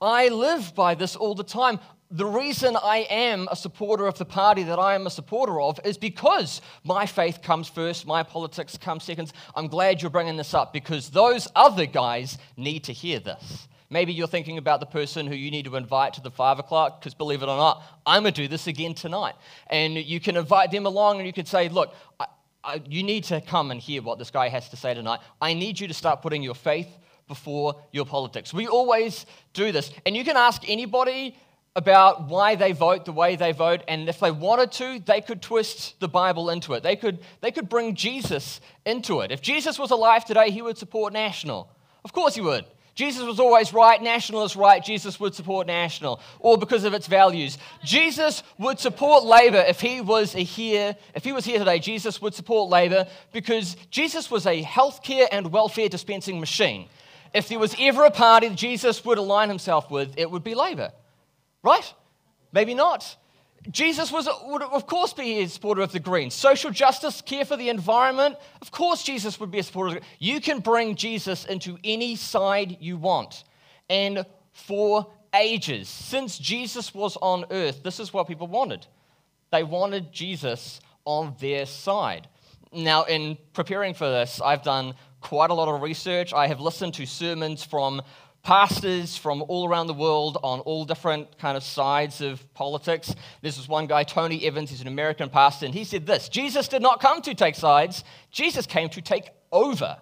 I 0.00 0.28
live 0.28 0.74
by 0.74 0.94
this 0.94 1.16
all 1.16 1.34
the 1.34 1.44
time. 1.44 1.78
The 2.10 2.26
reason 2.26 2.76
I 2.76 3.06
am 3.10 3.48
a 3.50 3.56
supporter 3.56 4.06
of 4.06 4.18
the 4.18 4.24
party 4.24 4.62
that 4.64 4.78
I 4.78 4.94
am 4.94 5.06
a 5.06 5.10
supporter 5.10 5.60
of 5.60 5.80
is 5.84 5.98
because 5.98 6.60
my 6.84 7.06
faith 7.06 7.40
comes 7.42 7.68
first, 7.68 8.06
my 8.06 8.22
politics 8.22 8.76
come 8.76 9.00
second. 9.00 9.32
I'm 9.56 9.66
glad 9.66 10.02
you're 10.02 10.10
bringing 10.10 10.36
this 10.36 10.54
up 10.54 10.72
because 10.72 11.10
those 11.10 11.48
other 11.56 11.86
guys 11.86 12.38
need 12.56 12.84
to 12.84 12.92
hear 12.92 13.18
this. 13.18 13.66
Maybe 13.90 14.12
you're 14.12 14.28
thinking 14.28 14.58
about 14.58 14.80
the 14.80 14.86
person 14.86 15.26
who 15.26 15.34
you 15.34 15.50
need 15.50 15.66
to 15.66 15.76
invite 15.76 16.14
to 16.14 16.20
the 16.20 16.30
five 16.30 16.58
o'clock, 16.58 17.00
because 17.00 17.14
believe 17.14 17.42
it 17.42 17.48
or 17.48 17.56
not, 17.56 17.82
I'm 18.04 18.22
going 18.22 18.34
to 18.34 18.42
do 18.42 18.48
this 18.48 18.66
again 18.66 18.94
tonight. 18.94 19.34
And 19.68 19.96
you 19.96 20.20
can 20.20 20.36
invite 20.36 20.70
them 20.70 20.86
along 20.86 21.18
and 21.18 21.26
you 21.26 21.32
can 21.32 21.46
say, 21.46 21.68
Look, 21.68 21.94
I, 22.18 22.26
I, 22.62 22.82
you 22.88 23.02
need 23.02 23.24
to 23.24 23.40
come 23.40 23.70
and 23.70 23.80
hear 23.80 24.02
what 24.02 24.18
this 24.18 24.30
guy 24.30 24.48
has 24.48 24.68
to 24.70 24.76
say 24.76 24.94
tonight. 24.94 25.20
I 25.40 25.54
need 25.54 25.78
you 25.78 25.86
to 25.88 25.94
start 25.94 26.22
putting 26.22 26.42
your 26.42 26.54
faith 26.54 26.88
before 27.28 27.76
your 27.92 28.04
politics. 28.04 28.52
We 28.52 28.66
always 28.66 29.26
do 29.52 29.72
this. 29.72 29.90
And 30.04 30.16
you 30.16 30.24
can 30.24 30.36
ask 30.36 30.62
anybody 30.68 31.36
about 31.76 32.28
why 32.28 32.54
they 32.54 32.72
vote 32.72 33.04
the 33.04 33.12
way 33.12 33.34
they 33.34 33.50
vote, 33.50 33.82
and 33.88 34.08
if 34.08 34.20
they 34.20 34.30
wanted 34.30 34.70
to, 34.70 35.00
they 35.04 35.20
could 35.20 35.42
twist 35.42 35.98
the 35.98 36.06
Bible 36.06 36.50
into 36.50 36.74
it. 36.74 36.84
They 36.84 36.94
could, 36.94 37.18
they 37.40 37.50
could 37.50 37.68
bring 37.68 37.96
Jesus 37.96 38.60
into 38.86 39.20
it. 39.20 39.32
If 39.32 39.42
Jesus 39.42 39.76
was 39.76 39.90
alive 39.90 40.24
today, 40.24 40.50
he 40.50 40.62
would 40.62 40.78
support 40.78 41.12
national. 41.12 41.68
Of 42.04 42.12
course 42.12 42.36
he 42.36 42.40
would. 42.40 42.64
Jesus 42.94 43.24
was 43.24 43.40
always 43.40 43.72
right, 43.72 44.00
national 44.00 44.44
is 44.44 44.54
right, 44.54 44.84
Jesus 44.84 45.18
would 45.18 45.34
support 45.34 45.66
national, 45.66 46.20
or 46.38 46.56
because 46.56 46.84
of 46.84 46.94
its 46.94 47.08
values. 47.08 47.58
Jesus 47.82 48.44
would 48.56 48.78
support 48.78 49.24
Labor 49.24 49.64
if 49.66 49.80
he 49.80 50.00
was 50.00 50.32
here, 50.32 50.94
if 51.12 51.24
he 51.24 51.32
was 51.32 51.44
here 51.44 51.58
today, 51.58 51.80
Jesus 51.80 52.22
would 52.22 52.34
support 52.34 52.70
Labor 52.70 53.08
because 53.32 53.76
Jesus 53.90 54.30
was 54.30 54.46
a 54.46 54.62
healthcare 54.62 55.26
and 55.32 55.50
welfare 55.50 55.88
dispensing 55.88 56.38
machine. 56.38 56.88
If 57.34 57.48
there 57.48 57.58
was 57.58 57.74
ever 57.78 58.04
a 58.04 58.10
party 58.10 58.48
that 58.48 58.56
Jesus 58.56 59.04
would 59.04 59.18
align 59.18 59.48
himself 59.48 59.90
with, 59.90 60.14
it 60.16 60.30
would 60.30 60.44
be 60.44 60.54
Labor. 60.54 60.92
Right? 61.62 61.92
Maybe 62.52 62.74
not. 62.74 63.16
Jesus 63.70 64.12
was, 64.12 64.28
would, 64.44 64.62
of 64.62 64.86
course, 64.86 65.14
be 65.14 65.38
a 65.38 65.48
supporter 65.48 65.80
of 65.82 65.90
the 65.90 65.98
Greens. 65.98 66.34
Social 66.34 66.70
justice, 66.70 67.22
care 67.22 67.44
for 67.44 67.56
the 67.56 67.70
environment, 67.70 68.36
of 68.60 68.70
course, 68.70 69.02
Jesus 69.02 69.40
would 69.40 69.50
be 69.50 69.58
a 69.58 69.62
supporter 69.62 70.00
You 70.18 70.40
can 70.40 70.60
bring 70.60 70.94
Jesus 70.94 71.46
into 71.46 71.78
any 71.82 72.14
side 72.14 72.76
you 72.80 72.98
want. 72.98 73.44
And 73.88 74.26
for 74.52 75.10
ages, 75.34 75.88
since 75.88 76.38
Jesus 76.38 76.94
was 76.94 77.16
on 77.16 77.46
earth, 77.50 77.82
this 77.82 77.98
is 77.98 78.12
what 78.12 78.28
people 78.28 78.46
wanted. 78.46 78.86
They 79.50 79.62
wanted 79.62 80.12
Jesus 80.12 80.80
on 81.04 81.34
their 81.40 81.66
side. 81.66 82.28
Now, 82.72 83.04
in 83.04 83.38
preparing 83.52 83.94
for 83.94 84.08
this, 84.10 84.40
I've 84.44 84.62
done 84.62 84.94
quite 85.24 85.48
a 85.48 85.54
lot 85.54 85.68
of 85.68 85.80
research. 85.80 86.34
I 86.34 86.46
have 86.48 86.60
listened 86.60 86.92
to 86.94 87.06
sermons 87.06 87.64
from 87.64 88.02
pastors 88.42 89.16
from 89.16 89.42
all 89.48 89.66
around 89.66 89.86
the 89.86 89.94
world 89.94 90.36
on 90.42 90.60
all 90.60 90.84
different 90.84 91.38
kind 91.38 91.56
of 91.56 91.64
sides 91.64 92.20
of 92.20 92.52
politics. 92.52 93.14
This 93.40 93.56
was 93.56 93.66
one 93.66 93.86
guy, 93.86 94.04
Tony 94.04 94.44
Evans, 94.44 94.68
he's 94.68 94.82
an 94.82 94.86
American 94.86 95.30
pastor, 95.30 95.64
and 95.64 95.74
he 95.74 95.82
said 95.84 96.06
this 96.06 96.28
Jesus 96.28 96.68
did 96.68 96.82
not 96.82 97.00
come 97.00 97.22
to 97.22 97.34
take 97.34 97.54
sides, 97.54 98.04
Jesus 98.30 98.66
came 98.66 98.90
to 98.90 99.00
take 99.00 99.30
over. 99.50 99.96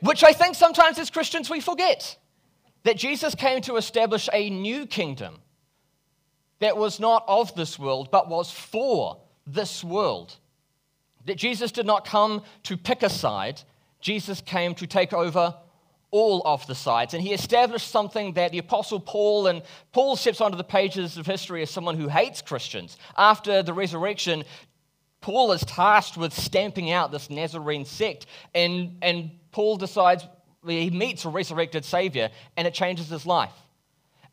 Which 0.00 0.24
I 0.24 0.32
think 0.32 0.54
sometimes 0.54 0.98
as 0.98 1.10
Christians 1.10 1.50
we 1.50 1.60
forget 1.60 2.16
that 2.84 2.96
Jesus 2.96 3.34
came 3.34 3.60
to 3.62 3.76
establish 3.76 4.28
a 4.32 4.48
new 4.48 4.86
kingdom 4.86 5.40
that 6.60 6.78
was 6.78 6.98
not 6.98 7.24
of 7.28 7.54
this 7.54 7.78
world, 7.78 8.10
but 8.10 8.30
was 8.30 8.50
for 8.50 9.20
this 9.46 9.84
world. 9.84 10.36
That 11.28 11.36
Jesus 11.36 11.70
did 11.72 11.86
not 11.86 12.04
come 12.06 12.42
to 12.64 12.76
pick 12.76 13.02
a 13.02 13.10
side, 13.10 13.60
Jesus 14.00 14.40
came 14.40 14.74
to 14.76 14.86
take 14.86 15.12
over 15.12 15.54
all 16.10 16.40
of 16.46 16.66
the 16.66 16.74
sides. 16.74 17.12
And 17.12 17.22
he 17.22 17.34
established 17.34 17.90
something 17.90 18.32
that 18.32 18.50
the 18.50 18.58
Apostle 18.58 18.98
Paul, 18.98 19.46
and 19.46 19.62
Paul 19.92 20.16
steps 20.16 20.40
onto 20.40 20.56
the 20.56 20.64
pages 20.64 21.18
of 21.18 21.26
history 21.26 21.60
as 21.62 21.70
someone 21.70 21.96
who 21.96 22.08
hates 22.08 22.40
Christians. 22.40 22.96
After 23.16 23.62
the 23.62 23.74
resurrection, 23.74 24.44
Paul 25.20 25.52
is 25.52 25.62
tasked 25.66 26.16
with 26.16 26.32
stamping 26.32 26.90
out 26.90 27.12
this 27.12 27.28
Nazarene 27.28 27.84
sect. 27.84 28.24
And, 28.54 28.96
and 29.02 29.30
Paul 29.52 29.76
decides, 29.76 30.26
he 30.66 30.88
meets 30.90 31.26
a 31.26 31.28
resurrected 31.28 31.84
Savior, 31.84 32.30
and 32.56 32.66
it 32.66 32.72
changes 32.72 33.08
his 33.08 33.26
life. 33.26 33.52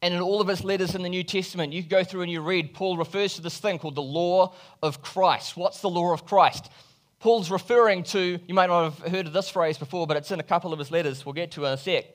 And 0.06 0.14
in 0.14 0.22
all 0.22 0.40
of 0.40 0.48
his 0.48 0.64
letters 0.64 0.94
in 0.94 1.02
the 1.02 1.10
New 1.10 1.24
Testament, 1.24 1.74
you 1.74 1.82
go 1.82 2.04
through 2.04 2.22
and 2.22 2.32
you 2.32 2.40
read, 2.40 2.76
Paul 2.76 2.96
refers 2.96 3.34
to 3.38 3.42
this 3.42 3.58
thing 3.58 3.80
called 3.80 3.96
the 3.96 4.04
law 4.04 4.54
of 4.84 5.02
Christ. 5.02 5.58
What's 5.58 5.82
the 5.82 5.90
law 5.90 6.14
of 6.14 6.28
Christ? 6.28 6.70
Paul's 7.18 7.50
referring 7.50 8.04
to, 8.04 8.40
you 8.48 8.54
might 8.54 8.68
not 8.68 8.84
have 8.84 9.12
heard 9.12 9.26
of 9.26 9.34
this 9.34 9.50
phrase 9.50 9.80
before, 9.80 10.06
but 10.06 10.16
it's 10.16 10.30
in 10.30 10.40
a 10.40 10.44
couple 10.44 10.72
of 10.74 10.78
his 10.78 10.92
letters. 10.92 11.26
We'll 11.26 11.34
get 11.34 11.50
to 11.54 11.66
in 11.66 11.74
a 11.74 11.78
sec. 11.78 12.06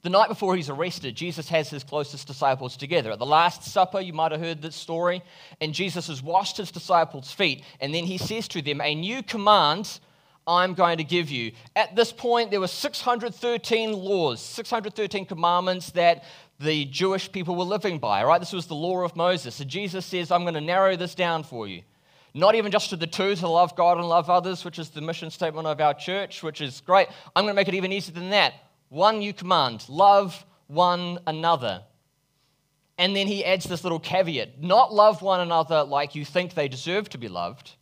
The 0.00 0.08
night 0.08 0.30
before 0.30 0.56
he's 0.56 0.70
arrested, 0.70 1.14
Jesus 1.14 1.50
has 1.50 1.68
his 1.68 1.84
closest 1.84 2.26
disciples 2.26 2.78
together. 2.78 3.12
At 3.12 3.18
the 3.18 3.26
Last 3.26 3.64
Supper, 3.64 4.00
you 4.00 4.14
might 4.14 4.32
have 4.32 4.40
heard 4.40 4.62
this 4.62 4.74
story, 4.74 5.22
and 5.60 5.74
Jesus 5.74 6.06
has 6.06 6.22
washed 6.22 6.56
his 6.56 6.70
disciples' 6.70 7.30
feet, 7.30 7.62
and 7.78 7.94
then 7.94 8.04
he 8.04 8.16
says 8.16 8.48
to 8.48 8.62
them, 8.62 8.80
A 8.80 8.94
new 8.94 9.22
command 9.22 10.00
I'm 10.46 10.74
going 10.74 10.98
to 10.98 11.04
give 11.04 11.30
you. 11.30 11.52
At 11.74 11.96
this 11.96 12.12
point, 12.12 12.50
there 12.50 12.60
were 12.60 12.66
613 12.66 13.92
laws, 13.92 14.40
613 14.40 15.26
commandments 15.26 15.90
that 15.92 16.24
the 16.60 16.84
Jewish 16.86 17.30
people 17.32 17.56
were 17.56 17.64
living 17.64 17.98
by, 17.98 18.24
right? 18.24 18.40
This 18.40 18.52
was 18.52 18.66
the 18.66 18.74
law 18.74 19.00
of 19.00 19.16
Moses. 19.16 19.56
So 19.56 19.64
Jesus 19.64 20.04
says, 20.04 20.30
I'm 20.30 20.42
going 20.42 20.54
to 20.54 20.60
narrow 20.60 20.96
this 20.96 21.14
down 21.14 21.42
for 21.42 21.66
you. 21.66 21.82
Not 22.34 22.56
even 22.56 22.72
just 22.72 22.90
to 22.90 22.96
the 22.96 23.06
two, 23.06 23.36
to 23.36 23.48
love 23.48 23.76
God 23.76 23.98
and 23.98 24.08
love 24.08 24.28
others, 24.28 24.64
which 24.64 24.78
is 24.78 24.90
the 24.90 25.00
mission 25.00 25.30
statement 25.30 25.66
of 25.66 25.80
our 25.80 25.94
church, 25.94 26.42
which 26.42 26.60
is 26.60 26.80
great. 26.80 27.08
I'm 27.34 27.44
going 27.44 27.54
to 27.54 27.56
make 27.56 27.68
it 27.68 27.74
even 27.74 27.92
easier 27.92 28.14
than 28.14 28.30
that. 28.30 28.54
One 28.88 29.18
new 29.20 29.32
command 29.32 29.86
love 29.88 30.44
one 30.66 31.20
another. 31.26 31.82
And 32.98 33.14
then 33.14 33.26
he 33.26 33.44
adds 33.44 33.64
this 33.64 33.82
little 33.82 34.00
caveat 34.00 34.62
not 34.62 34.92
love 34.92 35.22
one 35.22 35.40
another 35.40 35.82
like 35.84 36.14
you 36.14 36.24
think 36.24 36.54
they 36.54 36.68
deserve 36.68 37.08
to 37.10 37.18
be 37.18 37.28
loved, 37.28 37.72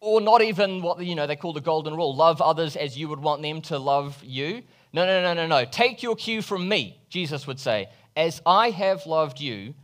or 0.00 0.20
not 0.20 0.42
even 0.42 0.82
what 0.82 1.02
you 1.04 1.14
know 1.14 1.26
they 1.26 1.36
call 1.36 1.52
the 1.52 1.60
golden 1.60 1.94
rule 1.94 2.14
love 2.14 2.40
others 2.40 2.76
as 2.76 2.96
you 2.96 3.08
would 3.08 3.20
want 3.20 3.42
them 3.42 3.60
to 3.62 3.78
love 3.78 4.22
you. 4.24 4.62
No, 4.92 5.06
no, 5.06 5.22
no, 5.22 5.34
no, 5.34 5.46
no. 5.46 5.64
Take 5.64 6.02
your 6.02 6.16
cue 6.16 6.42
from 6.42 6.68
me, 6.68 7.00
Jesus 7.08 7.46
would 7.46 7.60
say. 7.60 7.88
As 8.16 8.42
I 8.44 8.70
have 8.70 9.06
loved 9.06 9.40
you, 9.40 9.74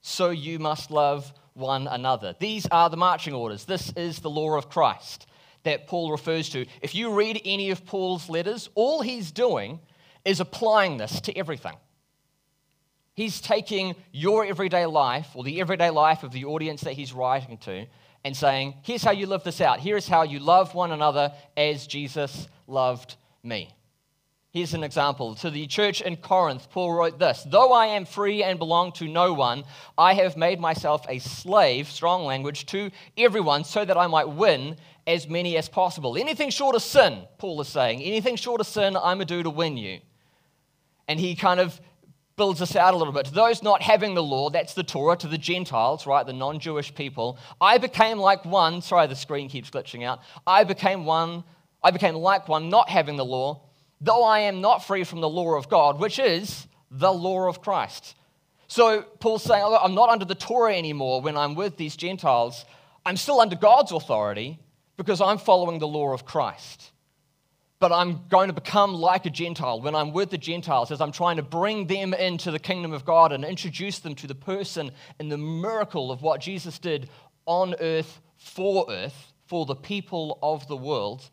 so 0.00 0.30
you 0.30 0.58
must 0.58 0.90
love 0.90 1.32
one 1.52 1.86
another. 1.86 2.34
These 2.38 2.66
are 2.70 2.88
the 2.88 2.96
marching 2.96 3.34
orders. 3.34 3.64
This 3.64 3.92
is 3.94 4.20
the 4.20 4.30
law 4.30 4.56
of 4.56 4.70
Christ 4.70 5.26
that 5.64 5.86
Paul 5.86 6.10
refers 6.10 6.48
to. 6.50 6.64
If 6.80 6.94
you 6.94 7.12
read 7.12 7.42
any 7.44 7.70
of 7.70 7.84
Paul's 7.84 8.30
letters, 8.30 8.70
all 8.74 9.02
he's 9.02 9.32
doing 9.32 9.80
is 10.24 10.40
applying 10.40 10.96
this 10.96 11.20
to 11.22 11.36
everything. 11.36 11.74
He's 13.18 13.40
taking 13.40 13.96
your 14.12 14.44
everyday 14.44 14.86
life, 14.86 15.30
or 15.34 15.42
the 15.42 15.60
everyday 15.60 15.90
life 15.90 16.22
of 16.22 16.30
the 16.30 16.44
audience 16.44 16.82
that 16.82 16.92
he's 16.92 17.12
writing 17.12 17.58
to, 17.58 17.86
and 18.24 18.36
saying, 18.36 18.74
Here's 18.82 19.02
how 19.02 19.10
you 19.10 19.26
live 19.26 19.42
this 19.42 19.60
out. 19.60 19.80
Here's 19.80 20.06
how 20.06 20.22
you 20.22 20.38
love 20.38 20.72
one 20.72 20.92
another 20.92 21.32
as 21.56 21.88
Jesus 21.88 22.46
loved 22.68 23.16
me. 23.42 23.74
Here's 24.52 24.72
an 24.72 24.84
example. 24.84 25.34
To 25.34 25.50
the 25.50 25.66
church 25.66 26.00
in 26.00 26.14
Corinth, 26.18 26.70
Paul 26.70 26.92
wrote 26.92 27.18
this 27.18 27.44
Though 27.44 27.72
I 27.72 27.86
am 27.86 28.04
free 28.04 28.44
and 28.44 28.56
belong 28.56 28.92
to 28.92 29.08
no 29.08 29.34
one, 29.34 29.64
I 29.98 30.14
have 30.14 30.36
made 30.36 30.60
myself 30.60 31.04
a 31.08 31.18
slave, 31.18 31.88
strong 31.88 32.24
language, 32.24 32.66
to 32.66 32.88
everyone 33.16 33.64
so 33.64 33.84
that 33.84 33.98
I 33.98 34.06
might 34.06 34.28
win 34.28 34.76
as 35.08 35.28
many 35.28 35.56
as 35.56 35.68
possible. 35.68 36.16
Anything 36.16 36.50
short 36.50 36.76
of 36.76 36.82
sin, 36.82 37.22
Paul 37.38 37.60
is 37.62 37.66
saying, 37.66 38.00
anything 38.00 38.36
short 38.36 38.60
of 38.60 38.68
sin, 38.68 38.96
I'm 38.96 39.20
a 39.20 39.24
do 39.24 39.42
to 39.42 39.50
win 39.50 39.76
you. 39.76 39.98
And 41.08 41.18
he 41.18 41.34
kind 41.34 41.58
of 41.58 41.80
builds 42.38 42.62
us 42.62 42.74
out 42.74 42.94
a 42.94 42.96
little 42.96 43.12
bit. 43.12 43.26
To 43.26 43.34
those 43.34 43.62
not 43.62 43.82
having 43.82 44.14
the 44.14 44.22
law, 44.22 44.48
that's 44.48 44.72
the 44.72 44.82
Torah, 44.82 45.16
to 45.18 45.28
the 45.28 45.36
Gentiles, 45.36 46.06
right, 46.06 46.26
the 46.26 46.32
non 46.32 46.58
Jewish 46.58 46.94
people, 46.94 47.38
I 47.60 47.76
became 47.76 48.18
like 48.18 48.46
one. 48.46 48.80
Sorry, 48.80 49.06
the 49.06 49.14
screen 49.14 49.50
keeps 49.50 49.68
glitching 49.68 50.04
out. 50.04 50.20
I 50.46 50.64
became 50.64 51.04
one, 51.04 51.44
I 51.84 51.90
became 51.90 52.14
like 52.14 52.48
one 52.48 52.70
not 52.70 52.88
having 52.88 53.16
the 53.16 53.24
law, 53.26 53.68
though 54.00 54.24
I 54.24 54.40
am 54.40 54.62
not 54.62 54.86
free 54.86 55.04
from 55.04 55.20
the 55.20 55.28
law 55.28 55.56
of 55.56 55.68
God, 55.68 56.00
which 56.00 56.18
is 56.18 56.66
the 56.90 57.12
law 57.12 57.46
of 57.46 57.60
Christ. 57.60 58.14
So 58.68 59.02
Paul's 59.02 59.42
saying, 59.42 59.62
I'm 59.82 59.94
not 59.94 60.08
under 60.08 60.24
the 60.24 60.34
Torah 60.34 60.74
anymore 60.74 61.20
when 61.20 61.36
I'm 61.36 61.54
with 61.54 61.76
these 61.76 61.96
Gentiles. 61.96 62.64
I'm 63.04 63.18
still 63.18 63.40
under 63.40 63.56
God's 63.56 63.92
authority, 63.92 64.58
because 64.98 65.20
I'm 65.20 65.38
following 65.38 65.78
the 65.78 65.88
law 65.88 66.12
of 66.12 66.26
Christ. 66.26 66.90
But 67.80 67.92
I'm 67.92 68.26
going 68.28 68.48
to 68.48 68.52
become 68.52 68.92
like 68.92 69.24
a 69.24 69.30
Gentile 69.30 69.80
when 69.80 69.94
I'm 69.94 70.12
with 70.12 70.30
the 70.30 70.38
Gentiles, 70.38 70.90
as 70.90 71.00
I'm 71.00 71.12
trying 71.12 71.36
to 71.36 71.42
bring 71.42 71.86
them 71.86 72.12
into 72.12 72.50
the 72.50 72.58
kingdom 72.58 72.92
of 72.92 73.04
God 73.04 73.30
and 73.30 73.44
introduce 73.44 74.00
them 74.00 74.16
to 74.16 74.26
the 74.26 74.34
person 74.34 74.90
and 75.20 75.30
the 75.30 75.38
miracle 75.38 76.10
of 76.10 76.22
what 76.22 76.40
Jesus 76.40 76.78
did 76.78 77.08
on 77.46 77.76
earth 77.80 78.20
for 78.36 78.86
earth, 78.90 79.32
for 79.46 79.64
the 79.64 79.76
people 79.76 80.38
of 80.42 80.66
the 80.66 80.76
world. 80.76 81.30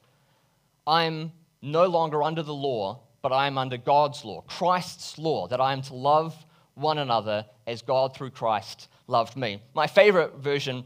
I'm 0.86 1.32
no 1.62 1.88
longer 1.88 2.22
under 2.22 2.44
the 2.44 2.54
law, 2.54 3.02
but 3.24 3.32
I 3.32 3.48
am 3.48 3.58
under 3.58 3.78
God's 3.78 4.24
law, 4.24 4.42
Christ's 4.42 5.18
law, 5.18 5.48
that 5.48 5.60
I 5.60 5.74
am 5.74 5.82
to 5.84 5.96
love 5.96 6.46
one 6.76 7.00
another 7.00 7.46
as 7.66 7.82
God 7.82 8.16
through 8.16 8.30
Christ 8.32 8.88
loved 9.08 9.36
me. 9.36 9.62
My 9.74 9.88
favorite 9.88 10.36
version 10.36 10.86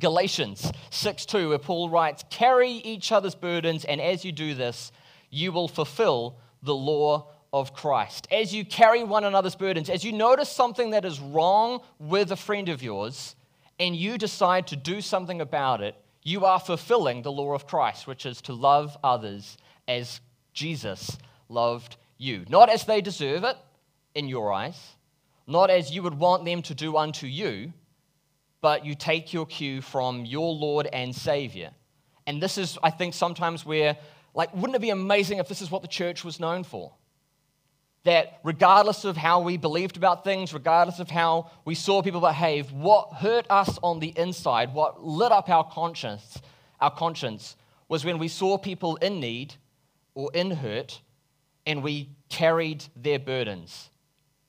Galatians 0.00 0.72
6 0.90 1.26
2, 1.26 1.50
where 1.50 1.58
Paul 1.58 1.90
writes, 1.90 2.24
Carry 2.30 2.70
each 2.70 3.12
other's 3.12 3.34
burdens, 3.34 3.84
and 3.84 4.00
as 4.00 4.24
you 4.24 4.32
do 4.32 4.54
this, 4.54 4.90
you 5.30 5.52
will 5.52 5.68
fulfill 5.68 6.36
the 6.62 6.74
law 6.74 7.28
of 7.52 7.74
Christ. 7.74 8.26
As 8.30 8.54
you 8.54 8.64
carry 8.64 9.04
one 9.04 9.24
another's 9.24 9.56
burdens, 9.56 9.90
as 9.90 10.04
you 10.04 10.12
notice 10.12 10.50
something 10.50 10.90
that 10.90 11.04
is 11.04 11.20
wrong 11.20 11.80
with 11.98 12.32
a 12.32 12.36
friend 12.36 12.68
of 12.68 12.82
yours, 12.82 13.36
and 13.78 13.94
you 13.94 14.16
decide 14.16 14.66
to 14.68 14.76
do 14.76 15.00
something 15.00 15.40
about 15.40 15.82
it, 15.82 15.94
you 16.22 16.44
are 16.44 16.60
fulfilling 16.60 17.22
the 17.22 17.32
law 17.32 17.52
of 17.52 17.66
Christ, 17.66 18.06
which 18.06 18.24
is 18.24 18.40
to 18.42 18.52
love 18.52 18.96
others 19.02 19.58
as 19.88 20.20
Jesus 20.54 21.18
loved 21.48 21.96
you. 22.16 22.44
Not 22.48 22.70
as 22.70 22.84
they 22.84 23.00
deserve 23.00 23.44
it 23.44 23.56
in 24.14 24.28
your 24.28 24.52
eyes, 24.52 24.94
not 25.46 25.68
as 25.68 25.90
you 25.90 26.02
would 26.02 26.18
want 26.18 26.44
them 26.44 26.62
to 26.62 26.74
do 26.74 26.96
unto 26.96 27.26
you 27.26 27.72
but 28.62 28.86
you 28.86 28.94
take 28.94 29.32
your 29.32 29.44
cue 29.44 29.82
from 29.82 30.24
your 30.24 30.54
Lord 30.54 30.88
and 30.90 31.14
Savior. 31.14 31.72
And 32.26 32.40
this 32.40 32.56
is, 32.56 32.78
I 32.82 32.90
think, 32.90 33.12
sometimes 33.12 33.66
where, 33.66 33.98
like, 34.34 34.54
wouldn't 34.54 34.76
it 34.76 34.80
be 34.80 34.90
amazing 34.90 35.38
if 35.38 35.48
this 35.48 35.60
is 35.60 35.70
what 35.70 35.82
the 35.82 35.88
church 35.88 36.24
was 36.24 36.40
known 36.40 36.62
for? 36.62 36.92
That 38.04 38.38
regardless 38.44 39.04
of 39.04 39.16
how 39.16 39.40
we 39.40 39.56
believed 39.56 39.96
about 39.96 40.22
things, 40.22 40.54
regardless 40.54 41.00
of 41.00 41.10
how 41.10 41.50
we 41.64 41.74
saw 41.74 42.02
people 42.02 42.20
behave, 42.20 42.70
what 42.72 43.12
hurt 43.14 43.46
us 43.50 43.78
on 43.82 43.98
the 43.98 44.14
inside, 44.16 44.72
what 44.72 45.04
lit 45.04 45.32
up 45.32 45.50
our 45.50 45.64
conscience, 45.64 46.40
our 46.80 46.90
conscience, 46.90 47.56
was 47.88 48.04
when 48.04 48.18
we 48.18 48.28
saw 48.28 48.56
people 48.56 48.96
in 48.96 49.18
need 49.18 49.54
or 50.14 50.30
in 50.34 50.52
hurt 50.52 51.00
and 51.66 51.82
we 51.82 52.10
carried 52.28 52.84
their 52.96 53.18
burdens 53.18 53.90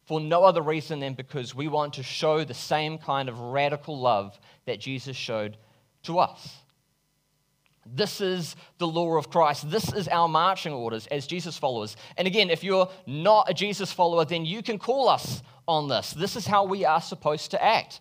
for 0.05 0.19
no 0.19 0.43
other 0.43 0.61
reason 0.61 0.99
than 0.99 1.13
because 1.13 1.55
we 1.55 1.67
want 1.67 1.93
to 1.93 2.03
show 2.03 2.43
the 2.43 2.53
same 2.53 2.97
kind 2.97 3.29
of 3.29 3.39
radical 3.39 3.99
love 3.99 4.37
that 4.65 4.79
Jesus 4.79 5.15
showed 5.15 5.57
to 6.03 6.19
us. 6.19 6.57
This 7.85 8.21
is 8.21 8.55
the 8.77 8.87
law 8.87 9.17
of 9.17 9.29
Christ. 9.29 9.69
This 9.69 9.91
is 9.93 10.07
our 10.07 10.27
marching 10.27 10.73
orders 10.73 11.07
as 11.07 11.27
Jesus 11.27 11.57
followers. 11.57 11.97
And 12.17 12.27
again, 12.27 12.49
if 12.49 12.63
you're 12.63 12.89
not 13.05 13.49
a 13.49 13.53
Jesus 13.53 13.91
follower, 13.91 14.25
then 14.25 14.45
you 14.45 14.63
can 14.63 14.79
call 14.79 15.09
us 15.09 15.41
on 15.67 15.89
this. 15.89 16.11
This 16.11 16.35
is 16.35 16.47
how 16.47 16.63
we 16.63 16.85
are 16.85 17.01
supposed 17.01 17.51
to 17.51 17.63
act. 17.63 17.99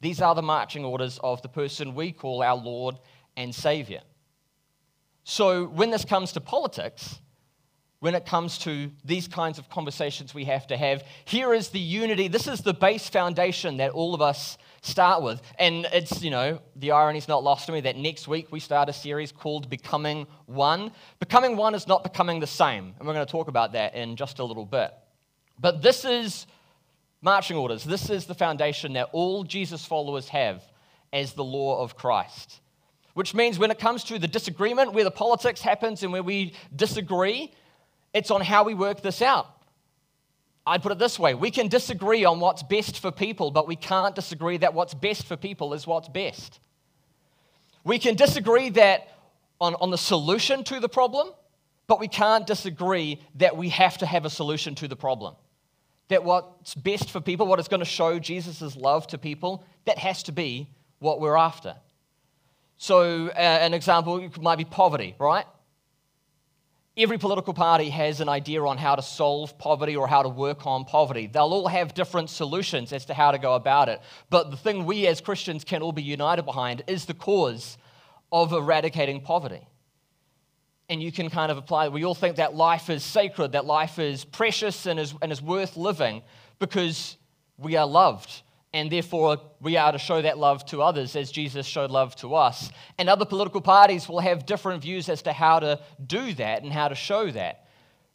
These 0.00 0.20
are 0.20 0.34
the 0.34 0.42
marching 0.42 0.84
orders 0.84 1.18
of 1.22 1.40
the 1.42 1.48
person 1.48 1.94
we 1.94 2.12
call 2.12 2.42
our 2.42 2.56
Lord 2.56 2.98
and 3.36 3.54
Savior. 3.54 4.00
So 5.24 5.66
when 5.66 5.90
this 5.90 6.04
comes 6.04 6.32
to 6.32 6.40
politics, 6.40 7.20
when 8.02 8.16
it 8.16 8.26
comes 8.26 8.58
to 8.58 8.90
these 9.04 9.28
kinds 9.28 9.60
of 9.60 9.70
conversations 9.70 10.34
we 10.34 10.44
have 10.44 10.66
to 10.66 10.76
have. 10.76 11.04
Here 11.24 11.54
is 11.54 11.68
the 11.68 11.78
unity. 11.78 12.26
This 12.26 12.48
is 12.48 12.60
the 12.60 12.74
base 12.74 13.08
foundation 13.08 13.76
that 13.76 13.92
all 13.92 14.12
of 14.12 14.20
us 14.20 14.58
start 14.80 15.22
with. 15.22 15.40
And 15.56 15.86
it's, 15.92 16.20
you 16.20 16.32
know, 16.32 16.58
the 16.74 16.90
irony 16.90 17.18
is 17.18 17.28
not 17.28 17.44
lost 17.44 17.66
to 17.66 17.72
me 17.72 17.80
that 17.82 17.96
next 17.96 18.26
week 18.26 18.50
we 18.50 18.58
start 18.58 18.88
a 18.88 18.92
series 18.92 19.30
called 19.30 19.70
Becoming 19.70 20.26
One. 20.46 20.90
Becoming 21.20 21.56
One 21.56 21.76
is 21.76 21.86
not 21.86 22.02
becoming 22.02 22.40
the 22.40 22.46
same. 22.48 22.92
And 22.98 23.06
we're 23.06 23.14
going 23.14 23.24
to 23.24 23.30
talk 23.30 23.46
about 23.46 23.74
that 23.74 23.94
in 23.94 24.16
just 24.16 24.40
a 24.40 24.44
little 24.44 24.66
bit. 24.66 24.92
But 25.60 25.80
this 25.80 26.04
is 26.04 26.48
marching 27.20 27.56
orders. 27.56 27.84
This 27.84 28.10
is 28.10 28.26
the 28.26 28.34
foundation 28.34 28.94
that 28.94 29.10
all 29.12 29.44
Jesus 29.44 29.84
followers 29.84 30.28
have 30.30 30.64
as 31.12 31.34
the 31.34 31.44
law 31.44 31.80
of 31.80 31.96
Christ. 31.96 32.62
Which 33.14 33.32
means 33.32 33.60
when 33.60 33.70
it 33.70 33.78
comes 33.78 34.02
to 34.04 34.18
the 34.18 34.26
disagreement, 34.26 34.92
where 34.92 35.04
the 35.04 35.12
politics 35.12 35.60
happens 35.60 36.02
and 36.02 36.12
where 36.12 36.24
we 36.24 36.54
disagree, 36.74 37.52
it's 38.14 38.30
on 38.30 38.40
how 38.40 38.64
we 38.64 38.74
work 38.74 39.02
this 39.02 39.22
out. 39.22 39.48
I'd 40.66 40.82
put 40.82 40.92
it 40.92 40.98
this 40.98 41.18
way 41.18 41.34
we 41.34 41.50
can 41.50 41.68
disagree 41.68 42.24
on 42.24 42.40
what's 42.40 42.62
best 42.62 43.00
for 43.00 43.10
people, 43.10 43.50
but 43.50 43.66
we 43.66 43.76
can't 43.76 44.14
disagree 44.14 44.58
that 44.58 44.74
what's 44.74 44.94
best 44.94 45.26
for 45.26 45.36
people 45.36 45.74
is 45.74 45.86
what's 45.86 46.08
best. 46.08 46.60
We 47.84 47.98
can 47.98 48.14
disagree 48.14 48.70
that 48.70 49.08
on, 49.60 49.74
on 49.76 49.90
the 49.90 49.98
solution 49.98 50.62
to 50.64 50.78
the 50.78 50.88
problem, 50.88 51.30
but 51.88 51.98
we 51.98 52.08
can't 52.08 52.46
disagree 52.46 53.20
that 53.36 53.56
we 53.56 53.70
have 53.70 53.98
to 53.98 54.06
have 54.06 54.24
a 54.24 54.30
solution 54.30 54.74
to 54.76 54.88
the 54.88 54.96
problem. 54.96 55.34
That 56.08 56.22
what's 56.22 56.74
best 56.74 57.10
for 57.10 57.20
people, 57.20 57.46
what 57.46 57.58
is 57.58 57.68
going 57.68 57.80
to 57.80 57.86
show 57.86 58.18
Jesus' 58.18 58.76
love 58.76 59.06
to 59.08 59.18
people, 59.18 59.64
that 59.84 59.98
has 59.98 60.22
to 60.24 60.32
be 60.32 60.68
what 61.00 61.20
we're 61.20 61.36
after. 61.36 61.74
So, 62.78 63.28
uh, 63.28 63.32
an 63.38 63.74
example 63.74 64.28
might 64.40 64.58
be 64.58 64.64
poverty, 64.64 65.14
right? 65.18 65.46
Every 66.94 67.16
political 67.16 67.54
party 67.54 67.88
has 67.88 68.20
an 68.20 68.28
idea 68.28 68.62
on 68.62 68.76
how 68.76 68.96
to 68.96 69.02
solve 69.02 69.56
poverty 69.56 69.96
or 69.96 70.06
how 70.06 70.22
to 70.22 70.28
work 70.28 70.66
on 70.66 70.84
poverty. 70.84 71.26
They'll 71.26 71.44
all 71.44 71.68
have 71.68 71.94
different 71.94 72.28
solutions 72.28 72.92
as 72.92 73.06
to 73.06 73.14
how 73.14 73.30
to 73.32 73.38
go 73.38 73.54
about 73.54 73.88
it. 73.88 74.00
But 74.28 74.50
the 74.50 74.58
thing 74.58 74.84
we 74.84 75.06
as 75.06 75.20
Christians 75.22 75.64
can 75.64 75.80
all 75.80 75.92
be 75.92 76.02
united 76.02 76.42
behind 76.42 76.82
is 76.86 77.06
the 77.06 77.14
cause 77.14 77.78
of 78.30 78.52
eradicating 78.52 79.22
poverty. 79.22 79.66
and 80.92 81.02
you 81.02 81.10
can 81.10 81.30
kind 81.30 81.50
of 81.50 81.56
apply, 81.56 81.88
we 81.88 82.04
all 82.04 82.14
think 82.14 82.36
that 82.36 82.54
life 82.54 82.90
is 82.90 83.02
sacred, 83.02 83.52
that 83.52 83.64
life 83.64 83.98
is 83.98 84.26
precious 84.26 84.84
and 84.84 85.00
is, 85.00 85.14
and 85.22 85.32
is 85.32 85.40
worth 85.40 85.76
living 85.76 86.22
because 86.58 87.16
we 87.56 87.76
are 87.76 87.86
loved. 87.86 88.42
And 88.74 88.90
therefore, 88.90 89.38
we 89.60 89.76
are 89.76 89.92
to 89.92 89.98
show 89.98 90.22
that 90.22 90.38
love 90.38 90.64
to 90.66 90.80
others 90.80 91.14
as 91.14 91.30
Jesus 91.30 91.66
showed 91.66 91.90
love 91.90 92.16
to 92.16 92.34
us. 92.34 92.70
And 92.98 93.08
other 93.08 93.26
political 93.26 93.60
parties 93.60 94.08
will 94.08 94.20
have 94.20 94.46
different 94.46 94.82
views 94.82 95.08
as 95.10 95.22
to 95.22 95.32
how 95.32 95.60
to 95.60 95.78
do 96.06 96.32
that 96.34 96.62
and 96.62 96.72
how 96.72 96.88
to 96.88 96.94
show 96.94 97.30
that. 97.30 97.66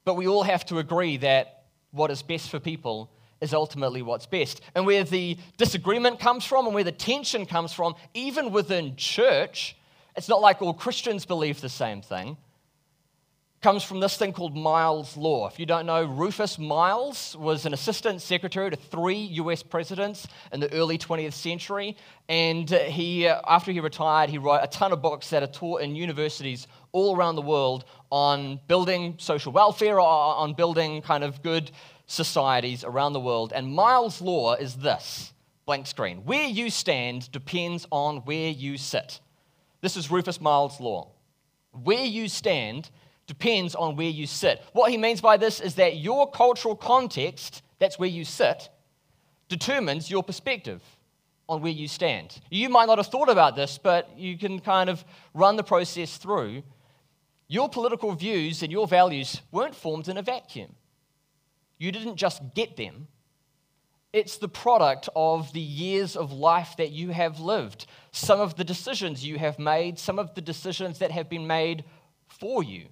But 0.04 0.16
we 0.16 0.28
all 0.28 0.44
have 0.44 0.66
to 0.68 0.80
agree 0.80 1.18
that 1.18 1.66
what 1.92 2.10
is 2.10 2.24
best 2.24 2.50
for 2.50 2.60
people 2.60 3.12
is 3.40 3.54
ultimately 3.54 4.02
what's 4.02 4.26
best. 4.26 4.62
And 4.74 4.86
where 4.86 5.04
the 5.04 5.38
disagreement 5.58 6.20
comes 6.20 6.44
from 6.44 6.66
and 6.66 6.74
where 6.74 6.84
the 6.84 6.92
tension 6.92 7.46
comes 7.46 7.72
from, 7.72 7.94
even 8.16 8.52
within 8.52 8.96
church, 8.96 9.76
it's 10.16 10.28
not 10.28 10.42
like 10.42 10.62
all 10.62 10.74
Christians 10.74 11.26
believe 11.26 11.62
the 11.62 11.70
same 11.70 12.02
thing. 12.02 12.38
Comes 13.60 13.84
from 13.84 14.00
this 14.00 14.16
thing 14.18 14.34
called 14.34 14.56
Miles' 14.56 15.18
Law. 15.18 15.48
If 15.48 15.58
you 15.58 15.66
don't 15.66 15.88
know, 15.88 16.06
Rufus 16.06 16.60
Miles 16.60 17.36
was 17.36 17.66
an 17.66 17.74
assistant 17.74 18.22
secretary 18.22 18.70
to 18.70 18.76
three 18.76 19.18
US 19.18 19.64
presidents 19.64 20.28
in 20.54 20.60
the 20.60 20.72
early 20.74 21.00
20th 21.00 21.34
century. 21.34 21.98
And 22.30 22.70
he, 22.70 23.28
uh, 23.28 23.42
after 23.48 23.72
he 23.72 23.80
retired, 23.80 24.30
he 24.30 24.38
wrote 24.38 24.60
a 24.62 24.68
ton 24.68 24.94
of 24.94 25.02
books 25.02 25.32
that 25.32 25.42
are 25.42 25.48
taught 25.48 25.82
in 25.82 25.96
universities 25.96 26.68
all 26.92 27.16
around 27.16 27.36
the 27.36 27.42
world 27.42 27.86
on 28.12 28.60
building 28.68 29.16
social 29.18 29.52
welfare, 29.52 30.00
or 30.00 30.06
on 30.08 30.54
building 30.54 31.02
kind 31.02 31.24
of 31.24 31.42
good 31.42 31.72
societies 32.06 32.84
around 32.84 33.14
the 33.14 33.20
world. 33.20 33.54
And 33.56 33.74
Miles' 33.74 34.22
law 34.22 34.54
is 34.54 34.76
this 34.76 35.34
blank 35.66 35.88
screen. 35.88 36.20
Where 36.26 36.46
you 36.46 36.70
stand 36.70 37.32
depends 37.32 37.88
on 37.92 38.18
where 38.18 38.52
you 38.52 38.78
sit. 38.78 39.20
This 39.82 39.98
is 39.98 40.12
Rufus 40.12 40.40
Miles' 40.40 40.80
law. 40.80 41.10
Where 41.72 42.06
you 42.06 42.30
stand 42.30 42.92
depends 43.28 43.76
on 43.76 43.96
where 43.96 44.10
you 44.10 44.26
sit. 44.26 44.64
What 44.74 44.90
he 44.90 44.98
means 44.98 45.22
by 45.22 45.38
this 45.38 45.60
is 45.60 45.76
that 45.76 45.98
your 45.98 46.32
cultural 46.32 46.76
context, 46.76 47.62
that's 47.78 48.00
where 48.00 48.10
you 48.10 48.26
sit, 48.26 48.70
determines 49.50 50.10
your 50.10 50.24
perspective 50.24 50.82
on 51.48 51.62
where 51.62 51.72
you 51.72 51.88
stand. 51.88 52.40
You 52.50 52.70
might 52.70 52.88
not 52.88 52.98
have 52.98 53.08
thought 53.08 53.30
about 53.30 53.56
this, 53.56 53.78
but 53.78 54.18
you 54.18 54.38
can 54.38 54.60
kind 54.60 54.90
of 54.90 55.04
run 55.34 55.56
the 55.56 55.64
process 55.64 56.18
through. 56.18 56.64
Your 57.48 57.70
political 57.70 58.14
views 58.14 58.64
and 58.64 58.72
your 58.72 58.88
values 58.88 59.42
weren't 59.52 59.76
formed 59.76 60.08
in 60.08 60.18
a 60.18 60.22
vacuum. 60.22 60.74
You 61.78 61.92
didn't 61.92 62.16
just 62.16 62.42
get 62.56 62.76
them, 62.76 63.08
it's 64.14 64.38
the 64.38 64.50
product 64.50 65.10
of 65.16 65.54
the 65.54 65.60
years 65.60 66.16
of 66.16 66.32
life 66.32 66.76
that 66.78 66.92
you 66.92 67.10
have 67.12 67.40
lived, 67.40 67.86
some 68.12 68.40
of 68.40 68.56
the 68.56 68.64
decisions 68.64 69.24
you 69.24 69.38
have 69.38 69.60
made, 69.60 70.00
some 70.00 70.18
of 70.18 70.34
the 70.34 70.42
decisions 70.42 71.00
that 71.00 71.12
have 71.12 71.30
been 71.30 71.46
made 71.46 71.84
for 72.28 72.64
you. 72.64 72.88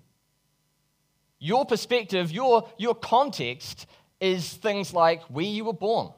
Your 1.45 1.63
perspective, 1.63 2.31
your, 2.31 2.67
your 2.79 2.95
context 2.95 3.85
is 4.19 4.51
things 4.51 4.95
like 4.95 5.21
where 5.25 5.45
you 5.45 5.63
were 5.65 5.73
born, 5.73 6.11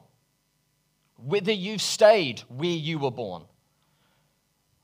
whether 1.16 1.52
you've 1.52 1.82
stayed 1.82 2.40
where 2.48 2.70
you 2.70 2.98
were 2.98 3.10
born, 3.10 3.44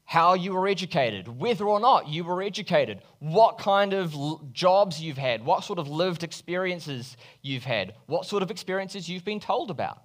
how 0.05 0.35
you 0.35 0.53
were 0.53 0.69
educated, 0.69 1.29
whether 1.29 1.65
or 1.65 1.81
not 1.81 2.09
you 2.09 2.25
were 2.25 2.43
educated, 2.43 3.01
what 3.21 3.57
kind 3.57 3.95
of 3.95 4.53
jobs 4.53 5.01
you've 5.01 5.17
had, 5.17 5.43
what 5.43 5.65
sort 5.65 5.79
of 5.79 5.89
lived 5.89 6.23
experiences 6.23 7.17
you've 7.41 7.65
had, 7.65 7.95
what 8.05 8.27
sort 8.27 8.43
of 8.43 8.51
experiences 8.51 9.09
you've 9.09 9.25
been 9.25 9.41
told 9.41 9.71
about, 9.71 10.03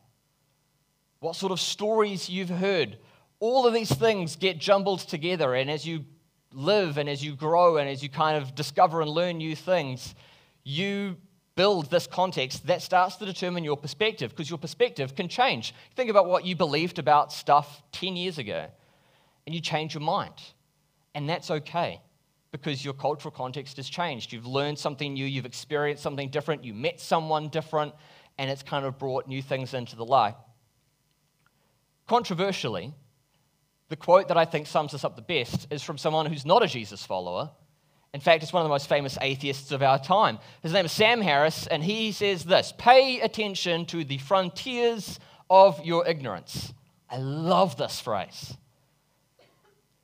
what 1.20 1.36
sort 1.36 1.52
of 1.52 1.60
stories 1.60 2.30
you've 2.30 2.48
heard. 2.48 2.98
All 3.42 3.68
of 3.68 3.74
these 3.74 3.94
things 3.94 4.38
get 4.38 4.58
jumbled 4.58 5.02
together, 5.02 5.54
and 5.54 5.70
as 5.70 5.86
you 5.86 6.06
live 6.54 6.98
and 6.98 7.10
as 7.10 7.24
you 7.24 7.36
grow 7.36 7.76
and 7.76 7.90
as 7.90 8.02
you 8.02 8.10
kind 8.10 8.42
of 8.42 8.56
discover 8.56 9.02
and 9.02 9.10
learn 9.12 9.38
new 9.38 9.54
things, 9.54 10.16
you 10.70 11.18
build 11.56 11.90
this 11.90 12.08
context 12.08 12.68
that 12.68 12.82
starts 12.82 13.18
to 13.18 13.26
determine 13.26 13.64
your 13.64 13.76
perspective 13.76 14.30
because 14.30 14.50
your 14.50 14.60
perspective 14.60 15.16
can 15.16 15.28
change. 15.28 15.74
Think 15.96 16.10
about 16.10 16.28
what 16.28 16.46
you 16.46 16.56
believed 16.56 17.00
about 17.00 17.34
stuff 17.34 17.82
10 17.92 18.16
years 18.16 18.38
ago 18.38 18.68
and 19.46 19.54
you 19.54 19.62
change 19.62 19.94
your 19.94 20.02
mind. 20.02 20.36
And 21.16 21.28
that's 21.28 21.52
okay 21.52 22.02
because 22.52 22.86
your 22.86 22.94
cultural 22.94 23.32
context 23.32 23.78
has 23.78 23.90
changed. 23.90 24.32
You've 24.32 24.46
learned 24.46 24.80
something 24.80 25.14
new, 25.14 25.26
you've 25.26 25.46
experienced 25.46 26.04
something 26.04 26.30
different, 26.30 26.64
you 26.64 26.74
met 26.74 27.00
someone 27.00 27.50
different, 27.50 27.94
and 28.38 28.50
it's 28.50 28.64
kind 28.64 28.86
of 28.86 28.98
brought 28.98 29.28
new 29.28 29.42
things 29.42 29.74
into 29.74 29.96
the 29.96 30.06
light. 30.06 30.36
Controversially, 32.08 32.94
the 33.90 33.96
quote 33.96 34.28
that 34.28 34.38
I 34.38 34.46
think 34.46 34.68
sums 34.68 34.94
this 34.94 35.04
up 35.04 35.16
the 35.16 35.22
best 35.22 35.68
is 35.72 35.84
from 35.84 35.98
someone 35.98 36.28
who's 36.28 36.46
not 36.46 36.64
a 36.64 36.68
Jesus 36.68 37.06
follower. 37.06 37.52
In 38.14 38.22
fact, 38.22 38.42
it's 38.42 38.52
one 38.52 38.62
of 38.62 38.66
the 38.66 38.74
most 38.74 38.90
famous 38.90 39.18
atheists 39.22 39.72
of 39.72 39.84
our 39.84 40.00
time. 40.00 40.40
His 40.64 40.74
name 40.74 40.86
is 40.86 40.92
Sam 40.92 41.22
Harris, 41.22 41.68
and 41.68 41.84
he 41.84 42.12
says 42.12 42.44
this 42.44 42.74
Pay 42.78 43.22
attention 43.22 43.86
to 43.88 44.04
the 44.04 44.18
frontiers 44.18 45.20
of 45.50 45.84
your 45.86 46.08
ignorance. 46.08 46.74
I 47.10 47.18
love 47.18 47.78
this 47.78 48.00
phrase. 48.00 48.56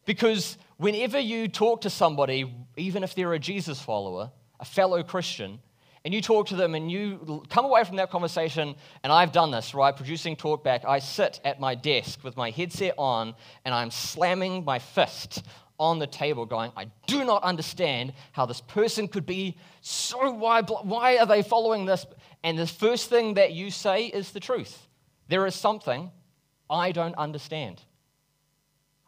Because 0.06 0.58
whenever 0.78 1.20
you 1.20 1.48
talk 1.48 1.82
to 1.82 1.90
somebody, 1.90 2.54
even 2.78 3.04
if 3.04 3.16
they're 3.16 3.34
a 3.34 3.40
Jesus 3.40 3.82
follower, 3.82 4.32
a 4.60 4.66
fellow 4.66 5.02
Christian, 5.02 5.60
and 6.04 6.14
you 6.14 6.22
talk 6.22 6.48
to 6.48 6.56
them 6.56 6.76
and 6.76 6.92
you 6.92 7.44
come 7.50 7.66
away 7.66 7.84
from 7.84 7.96
that 7.96 8.12
conversation, 8.12 8.76
and 9.04 9.12
I've 9.12 9.32
done 9.32 9.50
this, 9.50 9.74
right? 9.74 9.96
Producing 9.96 10.36
talkback, 10.36 10.86
I 10.86 11.00
sit 11.00 11.42
at 11.44 11.60
my 11.60 11.74
desk 11.74 12.24
with 12.24 12.38
my 12.38 12.52
headset 12.52 12.94
on 13.00 13.34
and 13.66 13.74
I'm 13.74 13.90
slamming 13.90 14.64
my 14.64 14.78
fist 14.78 15.44
on 15.80 16.00
the 16.00 16.08
table, 16.08 16.46
going, 16.46 16.72
I 16.78 16.88
do 17.08 17.26
not 17.26 17.44
understand 17.44 18.14
how 18.32 18.46
this 18.46 18.62
person 18.62 19.08
could 19.08 19.26
be 19.26 19.58
so 19.82 20.32
why, 20.32 20.62
why 20.62 21.18
are 21.18 21.26
they 21.26 21.42
following 21.42 21.86
this? 21.86 22.06
And 22.44 22.58
the 22.58 22.68
first 22.68 23.10
thing 23.10 23.36
that 23.36 23.54
you 23.54 23.72
say 23.72 24.06
is 24.06 24.32
the 24.32 24.40
truth. 24.40 24.88
There 25.28 25.46
is 25.46 25.56
something 25.56 26.12
I 26.70 26.92
don't 26.92 27.16
understand. 27.16 27.82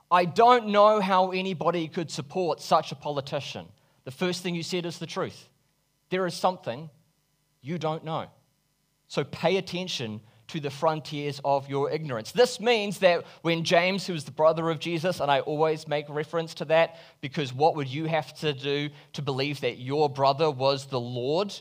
I 0.10 0.25
don't 0.25 0.67
know 0.67 0.99
how 0.99 1.32
anybody 1.32 1.88
could 1.88 2.10
support 2.12 2.62
such 2.62 2.91
a 2.91 2.95
politician. 2.95 3.67
The 4.06 4.12
first 4.12 4.41
thing 4.41 4.56
you 4.56 4.63
said 4.63 4.86
is 4.86 4.99
the 4.99 5.06
truth. 5.06 5.49
There 6.10 6.25
is 6.25 6.34
something 6.34 6.89
you 7.62 7.77
don't 7.77 8.03
know. 8.03 8.27
So 9.08 9.23
pay 9.23 9.58
attention 9.58 10.21
to 10.48 10.60
the 10.60 10.70
frontiers 10.70 11.42
of 11.44 11.70
your 11.70 11.92
ignorance. 11.92 12.32
This 12.32 12.60
means 12.60 13.00
that 13.00 13.26
when 13.42 13.64
James, 13.64 14.08
who 14.08 14.14
was 14.14 14.24
the 14.24 14.32
brother 14.32 14.70
of 14.70 14.80
Jesus, 14.80 15.20
and 15.20 15.30
I 15.30 15.42
always 15.42 15.88
make 15.88 16.06
reference 16.10 16.54
to 16.56 16.66
that 16.66 16.98
because 17.22 17.54
what 17.54 17.76
would 17.76 17.88
you 17.88 18.06
have 18.06 18.34
to 18.40 18.54
do 18.54 18.90
to 19.14 19.22
believe 19.22 19.62
that 19.62 19.78
your 19.78 20.10
brother 20.10 20.50
was 20.50 20.86
the 20.86 21.00
Lord 21.00 21.54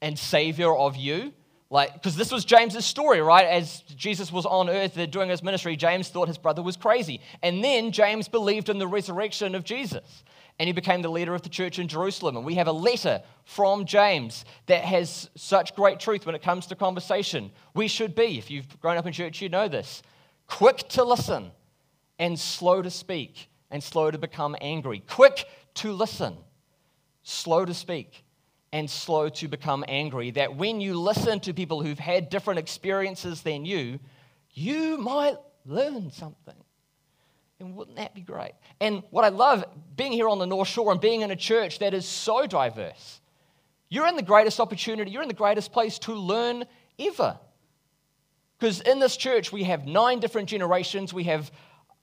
and 0.00 0.18
Savior 0.18 0.74
of 0.74 0.96
you? 0.96 1.32
Like, 1.70 1.94
because 1.94 2.16
this 2.16 2.30
was 2.30 2.44
James's 2.44 2.84
story, 2.84 3.22
right? 3.22 3.46
As 3.46 3.80
Jesus 3.96 4.30
was 4.30 4.44
on 4.44 4.68
earth 4.68 4.98
doing 5.10 5.30
his 5.30 5.42
ministry, 5.42 5.74
James 5.74 6.10
thought 6.10 6.28
his 6.28 6.36
brother 6.36 6.62
was 6.62 6.76
crazy. 6.76 7.22
And 7.42 7.64
then 7.64 7.92
James 7.92 8.28
believed 8.28 8.68
in 8.68 8.78
the 8.78 8.86
resurrection 8.86 9.54
of 9.54 9.64
Jesus. 9.64 10.22
And 10.62 10.68
he 10.68 10.72
became 10.72 11.02
the 11.02 11.10
leader 11.10 11.34
of 11.34 11.42
the 11.42 11.48
church 11.48 11.80
in 11.80 11.88
Jerusalem. 11.88 12.36
And 12.36 12.46
we 12.46 12.54
have 12.54 12.68
a 12.68 12.72
letter 12.72 13.20
from 13.44 13.84
James 13.84 14.44
that 14.66 14.84
has 14.84 15.28
such 15.34 15.74
great 15.74 15.98
truth 15.98 16.24
when 16.24 16.36
it 16.36 16.42
comes 16.42 16.66
to 16.66 16.76
conversation. 16.76 17.50
We 17.74 17.88
should 17.88 18.14
be, 18.14 18.38
if 18.38 18.48
you've 18.48 18.78
grown 18.78 18.96
up 18.96 19.04
in 19.04 19.12
church, 19.12 19.42
you 19.42 19.48
know 19.48 19.66
this 19.66 20.04
quick 20.46 20.88
to 20.90 21.02
listen 21.02 21.50
and 22.20 22.38
slow 22.38 22.80
to 22.80 22.90
speak 22.90 23.48
and 23.72 23.82
slow 23.82 24.12
to 24.12 24.18
become 24.18 24.54
angry. 24.60 25.02
Quick 25.08 25.46
to 25.74 25.92
listen, 25.92 26.36
slow 27.24 27.64
to 27.64 27.74
speak 27.74 28.24
and 28.72 28.88
slow 28.88 29.30
to 29.30 29.48
become 29.48 29.84
angry. 29.88 30.30
That 30.30 30.54
when 30.54 30.80
you 30.80 30.94
listen 30.94 31.40
to 31.40 31.52
people 31.52 31.82
who've 31.82 31.98
had 31.98 32.30
different 32.30 32.60
experiences 32.60 33.42
than 33.42 33.64
you, 33.64 33.98
you 34.52 34.96
might 34.96 35.38
learn 35.66 36.12
something. 36.12 36.54
And 37.62 37.76
wouldn't 37.76 37.96
that 37.96 38.14
be 38.14 38.20
great? 38.20 38.52
And 38.80 39.02
what 39.10 39.24
I 39.24 39.28
love 39.28 39.64
being 39.96 40.12
here 40.12 40.28
on 40.28 40.38
the 40.38 40.46
North 40.46 40.68
Shore 40.68 40.90
and 40.90 41.00
being 41.00 41.20
in 41.20 41.30
a 41.30 41.36
church 41.36 41.78
that 41.78 41.94
is 41.94 42.04
so 42.06 42.46
diverse, 42.46 43.20
you're 43.88 44.08
in 44.08 44.16
the 44.16 44.22
greatest 44.22 44.58
opportunity, 44.58 45.10
you're 45.10 45.22
in 45.22 45.28
the 45.28 45.34
greatest 45.34 45.72
place 45.72 45.98
to 46.00 46.12
learn 46.12 46.64
ever. 46.98 47.38
Because 48.58 48.80
in 48.80 48.98
this 48.98 49.16
church, 49.16 49.52
we 49.52 49.64
have 49.64 49.86
nine 49.86 50.18
different 50.18 50.48
generations, 50.48 51.14
we 51.14 51.24
have 51.24 51.52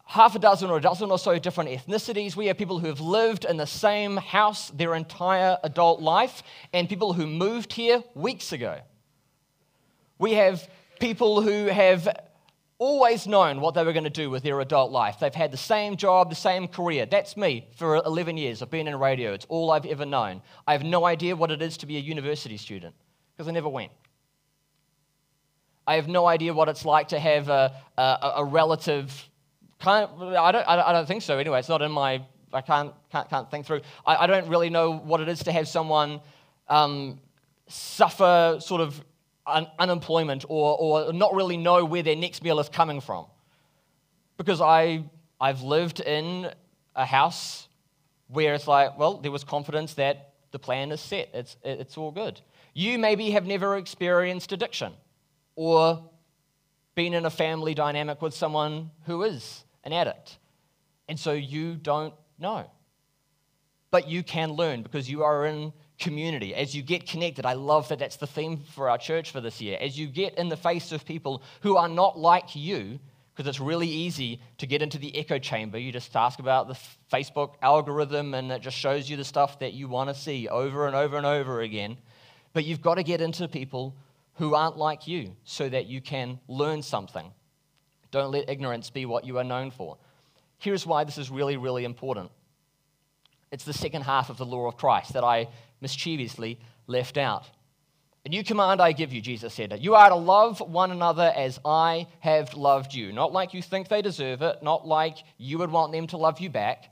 half 0.05 0.33
a 0.35 0.39
dozen 0.39 0.69
or 0.69 0.77
a 0.77 0.81
dozen 0.81 1.11
or 1.11 1.19
so 1.19 1.37
different 1.37 1.69
ethnicities. 1.69 2.35
We 2.35 2.47
have 2.47 2.57
people 2.57 2.79
who 2.79 2.87
have 2.87 2.99
lived 2.99 3.45
in 3.45 3.57
the 3.57 3.67
same 3.67 4.17
house 4.17 4.71
their 4.71 4.95
entire 4.95 5.57
adult 5.63 6.01
life, 6.01 6.41
and 6.73 6.89
people 6.89 7.13
who 7.13 7.27
moved 7.27 7.73
here 7.73 8.03
weeks 8.15 8.51
ago. 8.51 8.79
We 10.17 10.33
have 10.33 10.67
people 10.99 11.41
who 11.41 11.67
have 11.67 12.07
always 12.79 13.27
known 13.27 13.61
what 13.61 13.75
they 13.75 13.83
were 13.83 13.93
going 13.93 14.05
to 14.05 14.09
do 14.09 14.29
with 14.29 14.41
their 14.41 14.59
adult 14.61 14.91
life. 14.91 15.17
They've 15.19 15.33
had 15.33 15.51
the 15.51 15.57
same 15.57 15.95
job, 15.95 16.29
the 16.29 16.35
same 16.35 16.67
career. 16.67 17.05
That's 17.05 17.37
me 17.37 17.67
for 17.75 17.97
11 17.97 18.37
years. 18.37 18.61
I've 18.61 18.71
been 18.71 18.87
in 18.87 18.97
radio, 18.97 19.33
it's 19.33 19.45
all 19.49 19.71
I've 19.71 19.85
ever 19.85 20.05
known. 20.05 20.41
I 20.65 20.71
have 20.71 20.83
no 20.83 21.05
idea 21.05 21.35
what 21.35 21.51
it 21.51 21.61
is 21.61 21.77
to 21.77 21.85
be 21.85 21.97
a 21.97 21.99
university 21.99 22.57
student 22.57 22.95
because 23.31 23.47
I 23.47 23.51
never 23.51 23.69
went. 23.69 23.91
I 25.85 25.95
have 25.95 26.07
no 26.07 26.25
idea 26.25 26.53
what 26.53 26.69
it's 26.69 26.85
like 26.85 27.09
to 27.09 27.19
have 27.19 27.49
a, 27.49 27.73
a, 27.97 28.33
a 28.37 28.45
relative 28.45 29.29
Kind 29.79 30.09
of, 30.09 30.21
I, 30.21 30.51
don't, 30.51 30.67
I 30.67 30.91
don't 30.91 31.07
think 31.07 31.21
so 31.21 31.37
anyway. 31.37 31.59
It's 31.59 31.69
not 31.69 31.81
in 31.81 31.91
my 31.91 32.21
I 32.51 32.61
can't, 32.61 32.93
can't, 33.11 33.29
can't 33.29 33.49
think 33.49 33.65
through. 33.65 33.81
I, 34.05 34.23
I 34.23 34.27
don't 34.27 34.47
really 34.49 34.69
know 34.69 34.91
what 34.91 35.21
it 35.21 35.29
is 35.29 35.43
to 35.43 35.51
have 35.51 35.67
someone 35.67 36.19
um, 36.67 37.19
suffer 37.67 38.57
sort 38.59 38.81
of 38.81 39.01
un- 39.49 39.67
unemployment 39.77 40.45
or, 40.47 40.77
or 40.77 41.13
not 41.13 41.33
really 41.33 41.57
know 41.57 41.85
where 41.85 42.03
their 42.03 42.15
next 42.15 42.43
meal 42.43 42.59
is 42.59 42.69
coming 42.69 43.01
from. 43.01 43.25
Because 44.38 44.62
I, 44.62 45.03
I've 45.39 45.62
lived 45.62 45.99
in 45.99 46.51
a 46.95 47.05
house 47.05 47.67
where 48.27 48.53
it's 48.53 48.67
like, 48.67 48.97
well, 48.97 49.17
there 49.17 49.31
was 49.31 49.43
confidence 49.43 49.95
that 49.95 50.33
the 50.51 50.59
plan 50.59 50.91
is 50.91 51.01
set, 51.01 51.29
it's, 51.33 51.57
it's 51.63 51.97
all 51.97 52.12
good. 52.12 52.41
You 52.73 52.97
maybe 52.97 53.31
have 53.31 53.45
never 53.45 53.77
experienced 53.77 54.51
addiction 54.51 54.93
or 55.55 56.09
been 56.95 57.13
in 57.13 57.25
a 57.25 57.29
family 57.29 57.73
dynamic 57.73 58.21
with 58.21 58.33
someone 58.33 58.91
who 59.05 59.23
is 59.23 59.63
an 59.83 59.93
addict. 59.93 60.38
And 61.07 61.19
so 61.19 61.33
you 61.33 61.75
don't 61.75 62.13
know. 62.38 62.69
But 63.91 64.07
you 64.07 64.23
can 64.23 64.51
learn 64.51 64.83
because 64.83 65.09
you 65.09 65.23
are 65.23 65.45
in 65.45 65.73
community. 65.99 66.55
As 66.55 66.75
you 66.75 66.81
get 66.81 67.07
connected, 67.07 67.45
I 67.45 67.53
love 67.53 67.88
that 67.89 67.99
that's 67.99 68.15
the 68.15 68.27
theme 68.27 68.57
for 68.57 68.89
our 68.89 68.97
church 68.97 69.31
for 69.31 69.41
this 69.41 69.62
year. 69.62 69.77
As 69.79 69.99
you 69.99 70.07
get 70.07 70.38
in 70.38 70.49
the 70.49 70.57
face 70.57 70.91
of 70.91 71.05
people 71.05 71.43
who 71.62 71.77
are 71.77 71.89
not 71.89 72.17
like 72.17 72.55
you, 72.55 72.99
because 73.39 73.47
it's 73.47 73.62
really 73.62 73.88
easy 73.88 74.41
to 74.57 74.67
get 74.67 74.81
into 74.81 74.97
the 74.97 75.15
echo 75.17 75.39
chamber. 75.39 75.77
You 75.77 75.93
just 75.93 76.13
ask 76.13 76.39
about 76.39 76.67
the 76.67 76.77
Facebook 77.09 77.53
algorithm 77.62 78.33
and 78.33 78.51
it 78.51 78.62
just 78.62 78.75
shows 78.75 79.09
you 79.09 79.15
the 79.15 79.23
stuff 79.23 79.59
that 79.59 79.71
you 79.71 79.88
want 79.88 80.09
to 80.09 80.13
see 80.13 80.49
over 80.49 80.88
and 80.88 80.93
over 80.93 81.15
and 81.15 81.25
over 81.25 81.62
again. 81.62 81.95
But 82.51 82.65
you've 82.65 82.81
got 82.81 82.95
to 82.95 83.03
get 83.03 83.21
into 83.21 83.47
people 83.47 83.95
who 84.33 84.55
aren't 84.55 84.75
like 84.75 85.07
you 85.07 85.38
so 85.45 85.69
that 85.69 85.85
you 85.85 86.01
can 86.01 86.38
learn 86.49 86.81
something. 86.81 87.31
Don't 88.12 88.29
let 88.29 88.49
ignorance 88.49 88.89
be 88.89 89.05
what 89.05 89.23
you 89.23 89.38
are 89.38 89.45
known 89.45 89.71
for. 89.71 89.97
Here's 90.57 90.85
why 90.85 91.05
this 91.05 91.17
is 91.17 91.29
really, 91.29 91.55
really 91.55 91.85
important. 91.85 92.31
It's 93.51 93.63
the 93.63 93.71
second 93.71 94.01
half 94.01 94.29
of 94.29 94.38
the 94.38 94.45
law 94.45 94.67
of 94.67 94.75
Christ 94.75 95.13
that 95.13 95.23
I 95.23 95.47
mischievously 95.81 96.59
left 96.87 97.17
out. 97.17 97.49
A 98.25 98.29
new 98.29 98.43
command 98.43 98.81
I 98.81 98.91
give 98.91 99.13
you, 99.13 99.21
Jesus 99.21 99.53
said. 99.53 99.77
You 99.79 99.95
are 99.95 100.09
to 100.09 100.15
love 100.15 100.59
one 100.59 100.91
another 100.91 101.31
as 101.35 101.59
I 101.63 102.07
have 102.19 102.53
loved 102.53 102.93
you. 102.93 103.13
Not 103.13 103.31
like 103.31 103.53
you 103.53 103.61
think 103.61 103.87
they 103.87 104.01
deserve 104.01 104.41
it, 104.41 104.61
not 104.61 104.85
like 104.85 105.17
you 105.37 105.57
would 105.59 105.71
want 105.71 105.93
them 105.93 106.07
to 106.07 106.17
love 106.17 106.39
you 106.39 106.49
back, 106.49 106.91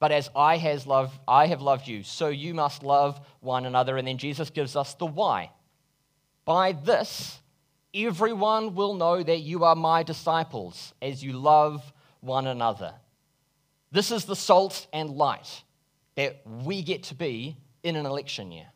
but 0.00 0.12
as 0.12 0.30
I, 0.34 0.56
has 0.56 0.86
loved, 0.86 1.18
I 1.26 1.46
have 1.46 1.62
loved 1.62 1.86
you. 1.86 2.02
So 2.02 2.28
you 2.28 2.54
must 2.54 2.82
love 2.82 3.20
one 3.40 3.66
another. 3.66 3.96
And 3.96 4.06
then 4.06 4.18
Jesus 4.18 4.50
gives 4.50 4.76
us 4.76 4.94
the 4.94 5.06
why. 5.06 5.50
By 6.44 6.72
this, 6.72 7.38
everyone 7.94 8.74
will 8.74 8.94
know 8.94 9.22
that 9.22 9.40
you 9.40 9.64
are 9.64 9.74
my 9.74 10.02
disciples 10.02 10.92
as 11.02 11.22
you 11.22 11.32
love 11.32 11.92
one 12.20 12.46
another. 12.46 12.94
This 13.90 14.10
is 14.10 14.24
the 14.24 14.36
salt 14.36 14.86
and 14.92 15.10
light 15.10 15.62
that 16.14 16.42
we 16.64 16.82
get 16.82 17.04
to 17.04 17.14
be 17.14 17.56
in 17.82 17.96
an 17.96 18.06
election 18.06 18.50
year. 18.52 18.66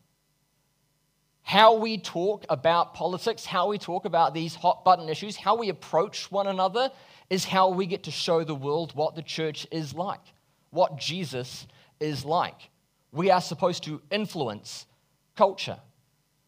How 1.43 1.75
we 1.75 1.97
talk 1.97 2.45
about 2.49 2.93
politics, 2.93 3.45
how 3.45 3.67
we 3.67 3.77
talk 3.77 4.05
about 4.05 4.33
these 4.33 4.55
hot 4.55 4.85
button 4.85 5.09
issues, 5.09 5.35
how 5.35 5.55
we 5.55 5.69
approach 5.69 6.31
one 6.31 6.47
another 6.47 6.89
is 7.29 7.43
how 7.43 7.69
we 7.69 7.85
get 7.85 8.03
to 8.03 8.11
show 8.11 8.43
the 8.43 8.55
world 8.55 8.95
what 8.95 9.15
the 9.15 9.21
church 9.21 9.67
is 9.71 9.93
like, 9.93 10.21
what 10.71 10.97
Jesus 10.97 11.67
is 11.99 12.23
like. 12.23 12.69
We 13.11 13.29
are 13.29 13.41
supposed 13.41 13.83
to 13.83 14.01
influence 14.09 14.85
culture. 15.35 15.79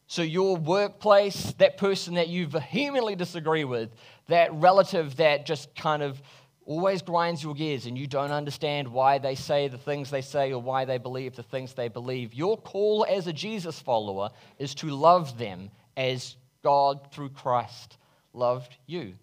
So, 0.08 0.22
your 0.22 0.56
workplace, 0.56 1.54
that 1.58 1.78
person 1.78 2.13
that 2.15 2.30
you 2.30 2.46
vehemently 2.46 3.15
disagree 3.15 3.63
with, 3.63 3.89
that 4.28 4.54
relative 4.54 5.18
that 5.18 5.46
just 5.46 5.76
kind 5.76 6.04
of 6.04 6.22
always 6.65 7.01
grinds 7.01 7.43
your 7.43 7.54
gears 7.54 7.86
and 7.86 7.97
you 7.97 8.08
don't 8.08 8.32
understand 8.32 8.88
why 8.88 9.17
they 9.19 9.36
say 9.36 9.67
the 9.67 9.78
things 9.78 10.10
they 10.10 10.21
say 10.21 10.51
or 10.51 10.62
why 10.62 10.84
they 10.86 10.97
believe 10.97 11.36
the 11.36 11.43
things 11.43 11.73
they 11.73 11.88
believe, 11.88 12.34
your 12.34 12.58
call 12.58 13.06
as 13.08 13.28
a 13.28 13.34
Jesus 13.34 13.80
follower 13.80 14.30
is 14.58 14.73
to 14.75 14.88
love 14.88 15.38
them 15.38 15.69
as 15.95 16.36
God 16.63 17.12
through 17.12 17.30
Christ 17.30 17.97
loved 18.34 18.75
you. 18.88 19.13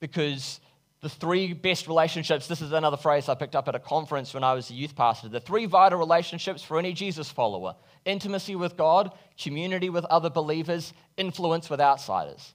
Because 0.00 0.60
the 1.00 1.08
three 1.08 1.52
best 1.52 1.86
relationships, 1.86 2.46
this 2.46 2.60
is 2.60 2.72
another 2.72 2.96
phrase 2.96 3.28
I 3.28 3.34
picked 3.34 3.56
up 3.56 3.68
at 3.68 3.74
a 3.74 3.80
conference 3.80 4.34
when 4.34 4.44
I 4.44 4.54
was 4.54 4.70
a 4.70 4.74
youth 4.74 4.96
pastor. 4.96 5.28
The 5.28 5.40
three 5.40 5.66
vital 5.66 5.98
relationships 5.98 6.62
for 6.62 6.78
any 6.78 6.92
Jesus 6.92 7.28
follower 7.28 7.76
intimacy 8.04 8.56
with 8.56 8.76
God, 8.76 9.12
community 9.40 9.88
with 9.88 10.04
other 10.06 10.28
believers, 10.28 10.92
influence 11.16 11.70
with 11.70 11.80
outsiders. 11.80 12.54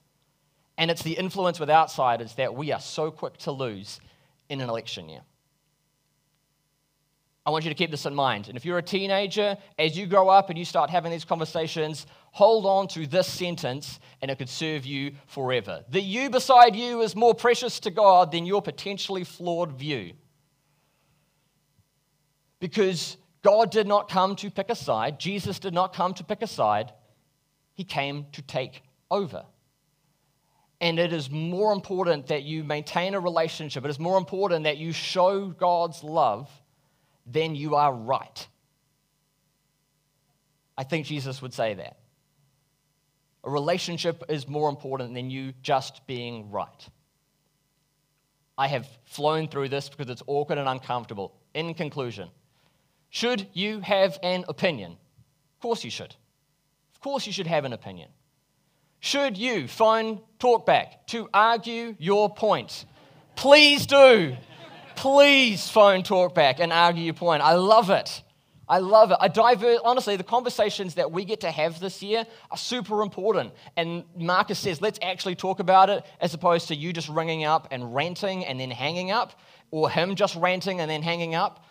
And 0.78 0.92
it's 0.92 1.02
the 1.02 1.12
influence 1.12 1.58
with 1.58 1.68
outsiders 1.68 2.34
that 2.36 2.54
we 2.54 2.72
are 2.72 2.80
so 2.80 3.10
quick 3.10 3.36
to 3.38 3.52
lose 3.52 4.00
in 4.48 4.60
an 4.60 4.70
election 4.70 5.08
year. 5.08 5.22
I 7.44 7.50
want 7.50 7.64
you 7.64 7.70
to 7.70 7.74
keep 7.74 7.90
this 7.90 8.06
in 8.06 8.14
mind. 8.14 8.48
And 8.48 8.56
if 8.56 8.64
you're 8.64 8.78
a 8.78 8.82
teenager, 8.82 9.56
as 9.78 9.96
you 9.96 10.06
grow 10.06 10.28
up 10.28 10.50
and 10.50 10.58
you 10.58 10.64
start 10.64 10.90
having 10.90 11.10
these 11.10 11.24
conversations, 11.24 12.06
hold 12.30 12.64
on 12.64 12.86
to 12.88 13.06
this 13.06 13.26
sentence 13.26 13.98
and 14.22 14.30
it 14.30 14.38
could 14.38 14.50
serve 14.50 14.84
you 14.84 15.12
forever. 15.26 15.82
The 15.88 16.00
you 16.00 16.30
beside 16.30 16.76
you 16.76 17.00
is 17.00 17.16
more 17.16 17.34
precious 17.34 17.80
to 17.80 17.90
God 17.90 18.30
than 18.30 18.46
your 18.46 18.62
potentially 18.62 19.24
flawed 19.24 19.72
view. 19.72 20.12
Because 22.60 23.16
God 23.42 23.70
did 23.70 23.86
not 23.86 24.10
come 24.10 24.36
to 24.36 24.50
pick 24.50 24.68
a 24.68 24.74
side, 24.74 25.18
Jesus 25.18 25.58
did 25.58 25.72
not 25.72 25.94
come 25.94 26.14
to 26.14 26.24
pick 26.24 26.42
a 26.42 26.46
side, 26.46 26.92
He 27.74 27.82
came 27.82 28.26
to 28.32 28.42
take 28.42 28.82
over. 29.10 29.44
And 30.80 30.98
it 30.98 31.12
is 31.12 31.30
more 31.30 31.72
important 31.72 32.28
that 32.28 32.44
you 32.44 32.62
maintain 32.62 33.14
a 33.14 33.20
relationship. 33.20 33.84
It 33.84 33.90
is 33.90 33.98
more 33.98 34.16
important 34.16 34.64
that 34.64 34.78
you 34.78 34.92
show 34.92 35.48
God's 35.48 36.04
love 36.04 36.48
than 37.26 37.54
you 37.54 37.74
are 37.74 37.92
right. 37.92 38.46
I 40.76 40.84
think 40.84 41.06
Jesus 41.06 41.42
would 41.42 41.52
say 41.52 41.74
that. 41.74 41.98
A 43.44 43.50
relationship 43.50 44.22
is 44.28 44.46
more 44.46 44.68
important 44.68 45.14
than 45.14 45.30
you 45.30 45.52
just 45.62 46.06
being 46.06 46.50
right. 46.50 46.88
I 48.56 48.66
have 48.68 48.88
flown 49.04 49.48
through 49.48 49.68
this 49.68 49.88
because 49.88 50.10
it's 50.10 50.22
awkward 50.26 50.58
and 50.58 50.68
uncomfortable. 50.68 51.34
In 51.54 51.74
conclusion, 51.74 52.28
should 53.10 53.46
you 53.52 53.80
have 53.80 54.18
an 54.22 54.44
opinion? 54.48 54.92
Of 54.92 55.60
course 55.60 55.84
you 55.84 55.90
should. 55.90 56.14
Of 56.94 57.00
course 57.00 57.26
you 57.26 57.32
should 57.32 57.46
have 57.46 57.64
an 57.64 57.72
opinion. 57.72 58.08
Should 59.00 59.36
you 59.38 59.68
phone 59.68 60.20
talkback 60.38 61.06
to 61.08 61.28
argue 61.32 61.94
your 61.98 62.32
point? 62.32 62.84
Please 63.36 63.86
do. 63.86 64.36
Please 64.96 65.68
phone 65.68 66.02
talkback 66.02 66.58
and 66.58 66.72
argue 66.72 67.04
your 67.04 67.14
point. 67.14 67.42
I 67.42 67.54
love 67.54 67.90
it. 67.90 68.22
I 68.68 68.80
love 68.80 69.12
it. 69.12 69.16
I 69.20 69.28
divert, 69.28 69.80
honestly, 69.84 70.16
the 70.16 70.24
conversations 70.24 70.96
that 70.96 71.10
we 71.10 71.24
get 71.24 71.40
to 71.40 71.50
have 71.50 71.80
this 71.80 72.02
year 72.02 72.26
are 72.50 72.56
super 72.56 73.00
important. 73.00 73.54
And 73.76 74.04
Marcus 74.16 74.58
says, 74.58 74.82
let's 74.82 74.98
actually 75.00 75.36
talk 75.36 75.60
about 75.60 75.88
it 75.88 76.04
as 76.20 76.34
opposed 76.34 76.68
to 76.68 76.74
you 76.74 76.92
just 76.92 77.08
ringing 77.08 77.44
up 77.44 77.68
and 77.70 77.94
ranting 77.94 78.44
and 78.44 78.60
then 78.60 78.70
hanging 78.70 79.10
up, 79.10 79.40
or 79.70 79.88
him 79.88 80.16
just 80.16 80.36
ranting 80.36 80.80
and 80.80 80.90
then 80.90 81.02
hanging 81.02 81.34
up. 81.34 81.64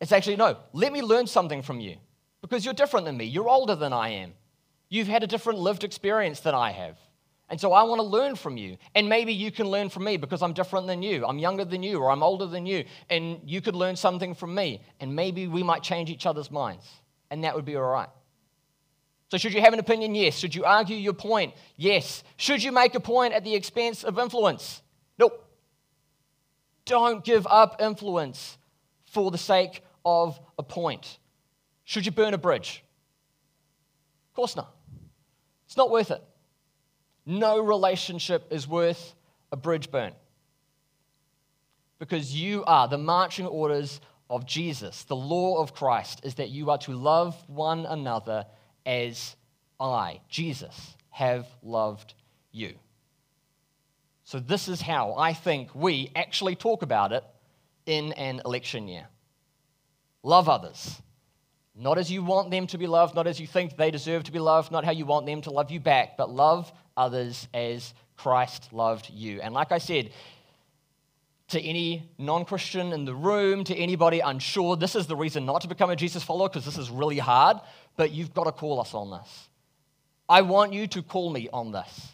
It's 0.00 0.10
actually, 0.10 0.36
no, 0.36 0.56
let 0.72 0.92
me 0.92 1.02
learn 1.02 1.26
something 1.26 1.62
from 1.62 1.78
you 1.80 1.98
because 2.40 2.64
you're 2.64 2.74
different 2.74 3.06
than 3.06 3.16
me. 3.16 3.26
You're 3.26 3.48
older 3.48 3.76
than 3.76 3.92
I 3.92 4.08
am. 4.08 4.32
You've 4.88 5.08
had 5.08 5.22
a 5.22 5.26
different 5.26 5.58
lived 5.58 5.84
experience 5.84 6.40
than 6.40 6.54
I 6.54 6.70
have. 6.70 6.98
And 7.50 7.60
so 7.60 7.72
I 7.72 7.82
want 7.82 7.98
to 7.98 8.06
learn 8.06 8.36
from 8.36 8.56
you. 8.56 8.78
And 8.94 9.08
maybe 9.08 9.32
you 9.32 9.50
can 9.50 9.66
learn 9.66 9.90
from 9.90 10.04
me 10.04 10.16
because 10.16 10.42
I'm 10.42 10.54
different 10.54 10.86
than 10.86 11.02
you. 11.02 11.26
I'm 11.26 11.38
younger 11.38 11.64
than 11.64 11.82
you 11.82 11.98
or 11.98 12.10
I'm 12.10 12.22
older 12.22 12.46
than 12.46 12.64
you. 12.64 12.84
And 13.10 13.40
you 13.44 13.60
could 13.60 13.74
learn 13.74 13.96
something 13.96 14.34
from 14.34 14.54
me. 14.54 14.80
And 15.00 15.14
maybe 15.14 15.46
we 15.46 15.62
might 15.62 15.82
change 15.82 16.10
each 16.10 16.26
other's 16.26 16.50
minds. 16.50 16.86
And 17.30 17.44
that 17.44 17.54
would 17.54 17.64
be 17.64 17.76
all 17.76 17.82
right. 17.82 18.08
So, 19.30 19.38
should 19.38 19.52
you 19.52 19.60
have 19.60 19.72
an 19.72 19.80
opinion? 19.80 20.14
Yes. 20.14 20.36
Should 20.36 20.54
you 20.54 20.64
argue 20.64 20.96
your 20.96 21.12
point? 21.12 21.54
Yes. 21.76 22.22
Should 22.36 22.62
you 22.62 22.70
make 22.70 22.94
a 22.94 23.00
point 23.00 23.34
at 23.34 23.42
the 23.42 23.54
expense 23.54 24.04
of 24.04 24.18
influence? 24.18 24.82
Nope. 25.18 25.44
Don't 26.84 27.24
give 27.24 27.46
up 27.46 27.80
influence 27.80 28.58
for 29.06 29.30
the 29.30 29.38
sake 29.38 29.82
of 30.04 30.38
a 30.58 30.62
point. 30.62 31.18
Should 31.84 32.06
you 32.06 32.12
burn 32.12 32.34
a 32.34 32.38
bridge? 32.38 32.83
Of 34.34 34.36
course 34.36 34.56
not. 34.56 34.74
It's 35.64 35.76
not 35.76 35.92
worth 35.92 36.10
it. 36.10 36.20
No 37.24 37.60
relationship 37.60 38.48
is 38.50 38.66
worth 38.66 39.14
a 39.52 39.56
bridge 39.56 39.92
burn. 39.92 40.12
Because 42.00 42.34
you 42.34 42.64
are 42.64 42.88
the 42.88 42.98
marching 42.98 43.46
orders 43.46 44.00
of 44.28 44.44
Jesus. 44.44 45.04
The 45.04 45.14
law 45.14 45.62
of 45.62 45.72
Christ 45.72 46.22
is 46.24 46.34
that 46.34 46.48
you 46.48 46.68
are 46.70 46.78
to 46.78 46.90
love 46.90 47.36
one 47.48 47.86
another 47.86 48.44
as 48.84 49.36
I, 49.78 50.20
Jesus, 50.28 50.96
have 51.10 51.46
loved 51.62 52.14
you. 52.50 52.74
So, 54.24 54.40
this 54.40 54.66
is 54.66 54.80
how 54.80 55.14
I 55.14 55.32
think 55.32 55.72
we 55.76 56.10
actually 56.16 56.56
talk 56.56 56.82
about 56.82 57.12
it 57.12 57.22
in 57.86 58.12
an 58.14 58.42
election 58.44 58.88
year. 58.88 59.06
Love 60.24 60.48
others 60.48 61.00
not 61.76 61.98
as 61.98 62.10
you 62.10 62.22
want 62.22 62.50
them 62.50 62.66
to 62.68 62.78
be 62.78 62.86
loved, 62.86 63.14
not 63.14 63.26
as 63.26 63.40
you 63.40 63.46
think 63.46 63.76
they 63.76 63.90
deserve 63.90 64.24
to 64.24 64.32
be 64.32 64.38
loved, 64.38 64.70
not 64.70 64.84
how 64.84 64.92
you 64.92 65.06
want 65.06 65.26
them 65.26 65.40
to 65.42 65.50
love 65.50 65.70
you 65.70 65.80
back, 65.80 66.16
but 66.16 66.30
love 66.30 66.72
others 66.96 67.48
as 67.52 67.94
Christ 68.16 68.72
loved 68.72 69.10
you. 69.10 69.40
And 69.40 69.52
like 69.52 69.72
I 69.72 69.78
said, 69.78 70.10
to 71.48 71.60
any 71.60 72.10
non 72.18 72.44
Christian 72.44 72.92
in 72.92 73.04
the 73.04 73.14
room, 73.14 73.64
to 73.64 73.76
anybody 73.76 74.20
unsure, 74.20 74.76
this 74.76 74.94
is 74.94 75.06
the 75.06 75.16
reason 75.16 75.44
not 75.44 75.62
to 75.62 75.68
become 75.68 75.90
a 75.90 75.96
Jesus 75.96 76.22
follower 76.22 76.48
because 76.48 76.64
this 76.64 76.78
is 76.78 76.90
really 76.90 77.18
hard, 77.18 77.58
but 77.96 78.12
you've 78.12 78.32
got 78.32 78.44
to 78.44 78.52
call 78.52 78.80
us 78.80 78.94
on 78.94 79.10
this. 79.10 79.48
I 80.28 80.42
want 80.42 80.72
you 80.72 80.86
to 80.88 81.02
call 81.02 81.30
me 81.30 81.48
on 81.52 81.72
this. 81.72 82.12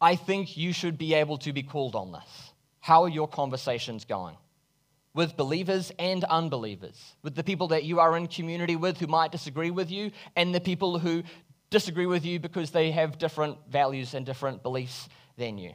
I 0.00 0.16
think 0.16 0.56
you 0.56 0.72
should 0.72 0.98
be 0.98 1.14
able 1.14 1.38
to 1.38 1.52
be 1.52 1.62
called 1.62 1.94
on 1.94 2.12
this. 2.12 2.52
How 2.80 3.04
are 3.04 3.08
your 3.08 3.28
conversations 3.28 4.04
going? 4.04 4.36
With 5.16 5.34
believers 5.36 5.90
and 5.98 6.22
unbelievers, 6.24 7.16
with 7.22 7.34
the 7.34 7.42
people 7.42 7.68
that 7.68 7.84
you 7.84 8.00
are 8.00 8.18
in 8.18 8.28
community 8.28 8.76
with 8.76 8.98
who 8.98 9.06
might 9.06 9.32
disagree 9.32 9.70
with 9.70 9.90
you, 9.90 10.12
and 10.36 10.54
the 10.54 10.60
people 10.60 10.98
who 10.98 11.22
disagree 11.70 12.04
with 12.04 12.26
you 12.26 12.38
because 12.38 12.70
they 12.70 12.90
have 12.90 13.16
different 13.16 13.56
values 13.68 14.12
and 14.12 14.26
different 14.26 14.62
beliefs 14.62 15.08
than 15.38 15.56
you, 15.56 15.72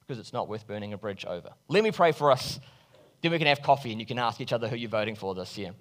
because 0.00 0.18
it's 0.18 0.32
not 0.32 0.48
worth 0.48 0.66
burning 0.66 0.94
a 0.94 0.96
bridge 0.96 1.26
over. 1.26 1.50
Let 1.68 1.84
me 1.84 1.90
pray 1.90 2.12
for 2.12 2.32
us. 2.32 2.58
Then 3.20 3.30
we 3.30 3.38
can 3.38 3.46
have 3.46 3.60
coffee 3.60 3.92
and 3.92 4.00
you 4.00 4.06
can 4.06 4.18
ask 4.18 4.40
each 4.40 4.54
other 4.54 4.68
who 4.68 4.76
you're 4.76 4.88
voting 4.88 5.16
for 5.16 5.34
this 5.34 5.58
year. 5.58 5.72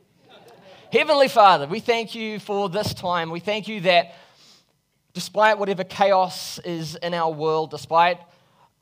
Heavenly 0.91 1.29
Father, 1.29 1.67
we 1.67 1.79
thank 1.79 2.13
you 2.13 2.39
for 2.39 2.67
this 2.67 2.93
time. 2.93 3.31
We 3.31 3.39
thank 3.39 3.69
you 3.69 3.79
that 3.81 4.15
despite 5.13 5.57
whatever 5.57 5.85
chaos 5.85 6.59
is 6.59 6.95
in 6.95 7.13
our 7.13 7.31
world, 7.31 7.71
despite 7.71 8.19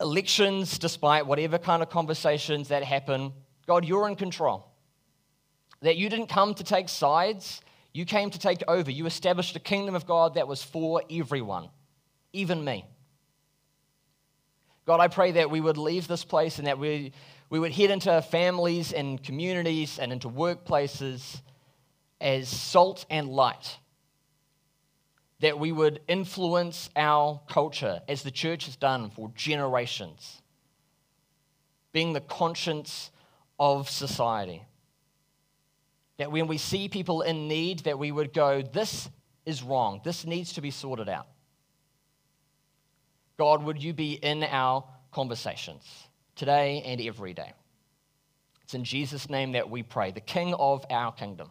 elections, 0.00 0.80
despite 0.80 1.26
whatever 1.26 1.58
kind 1.58 1.80
of 1.80 1.90
conversations 1.90 2.68
that 2.68 2.82
happen, 2.82 3.32
God, 3.70 3.84
you're 3.84 4.08
in 4.08 4.16
control. 4.16 4.66
That 5.82 5.96
you 5.96 6.08
didn't 6.08 6.26
come 6.26 6.54
to 6.54 6.64
take 6.64 6.88
sides, 6.88 7.60
you 7.92 8.04
came 8.04 8.28
to 8.30 8.38
take 8.40 8.64
over. 8.66 8.90
You 8.90 9.06
established 9.06 9.54
a 9.54 9.60
kingdom 9.60 9.94
of 9.94 10.06
God 10.06 10.34
that 10.34 10.48
was 10.48 10.60
for 10.60 11.04
everyone, 11.08 11.68
even 12.32 12.64
me. 12.64 12.84
God, 14.86 14.98
I 14.98 15.06
pray 15.06 15.30
that 15.30 15.52
we 15.52 15.60
would 15.60 15.76
leave 15.76 16.08
this 16.08 16.24
place 16.24 16.58
and 16.58 16.66
that 16.66 16.80
we, 16.80 17.12
we 17.48 17.60
would 17.60 17.70
head 17.70 17.92
into 17.92 18.20
families 18.22 18.92
and 18.92 19.22
communities 19.22 20.00
and 20.00 20.12
into 20.12 20.28
workplaces 20.28 21.40
as 22.20 22.48
salt 22.48 23.06
and 23.08 23.28
light. 23.28 23.78
That 25.38 25.60
we 25.60 25.70
would 25.70 26.00
influence 26.08 26.90
our 26.96 27.40
culture 27.48 28.00
as 28.08 28.24
the 28.24 28.32
church 28.32 28.64
has 28.64 28.74
done 28.74 29.10
for 29.10 29.30
generations, 29.36 30.42
being 31.92 32.14
the 32.14 32.20
conscience 32.20 33.12
of 33.60 33.88
society. 33.88 34.64
That 36.16 36.32
when 36.32 36.48
we 36.48 36.58
see 36.58 36.88
people 36.88 37.22
in 37.22 37.46
need 37.46 37.80
that 37.80 37.98
we 37.98 38.10
would 38.10 38.32
go 38.32 38.62
this 38.62 39.08
is 39.46 39.62
wrong. 39.62 40.00
This 40.04 40.26
needs 40.26 40.54
to 40.54 40.60
be 40.60 40.70
sorted 40.70 41.08
out. 41.08 41.28
God 43.38 43.62
would 43.62 43.82
you 43.82 43.92
be 43.92 44.14
in 44.14 44.42
our 44.42 44.84
conversations 45.12 45.84
today 46.34 46.82
and 46.84 47.00
every 47.00 47.34
day? 47.34 47.52
It's 48.62 48.74
in 48.74 48.84
jesus 48.84 49.28
name 49.28 49.52
that 49.52 49.68
we 49.68 49.82
pray 49.82 50.10
the 50.10 50.20
king 50.20 50.54
of 50.54 50.84
our 50.90 51.12
kingdom 51.12 51.50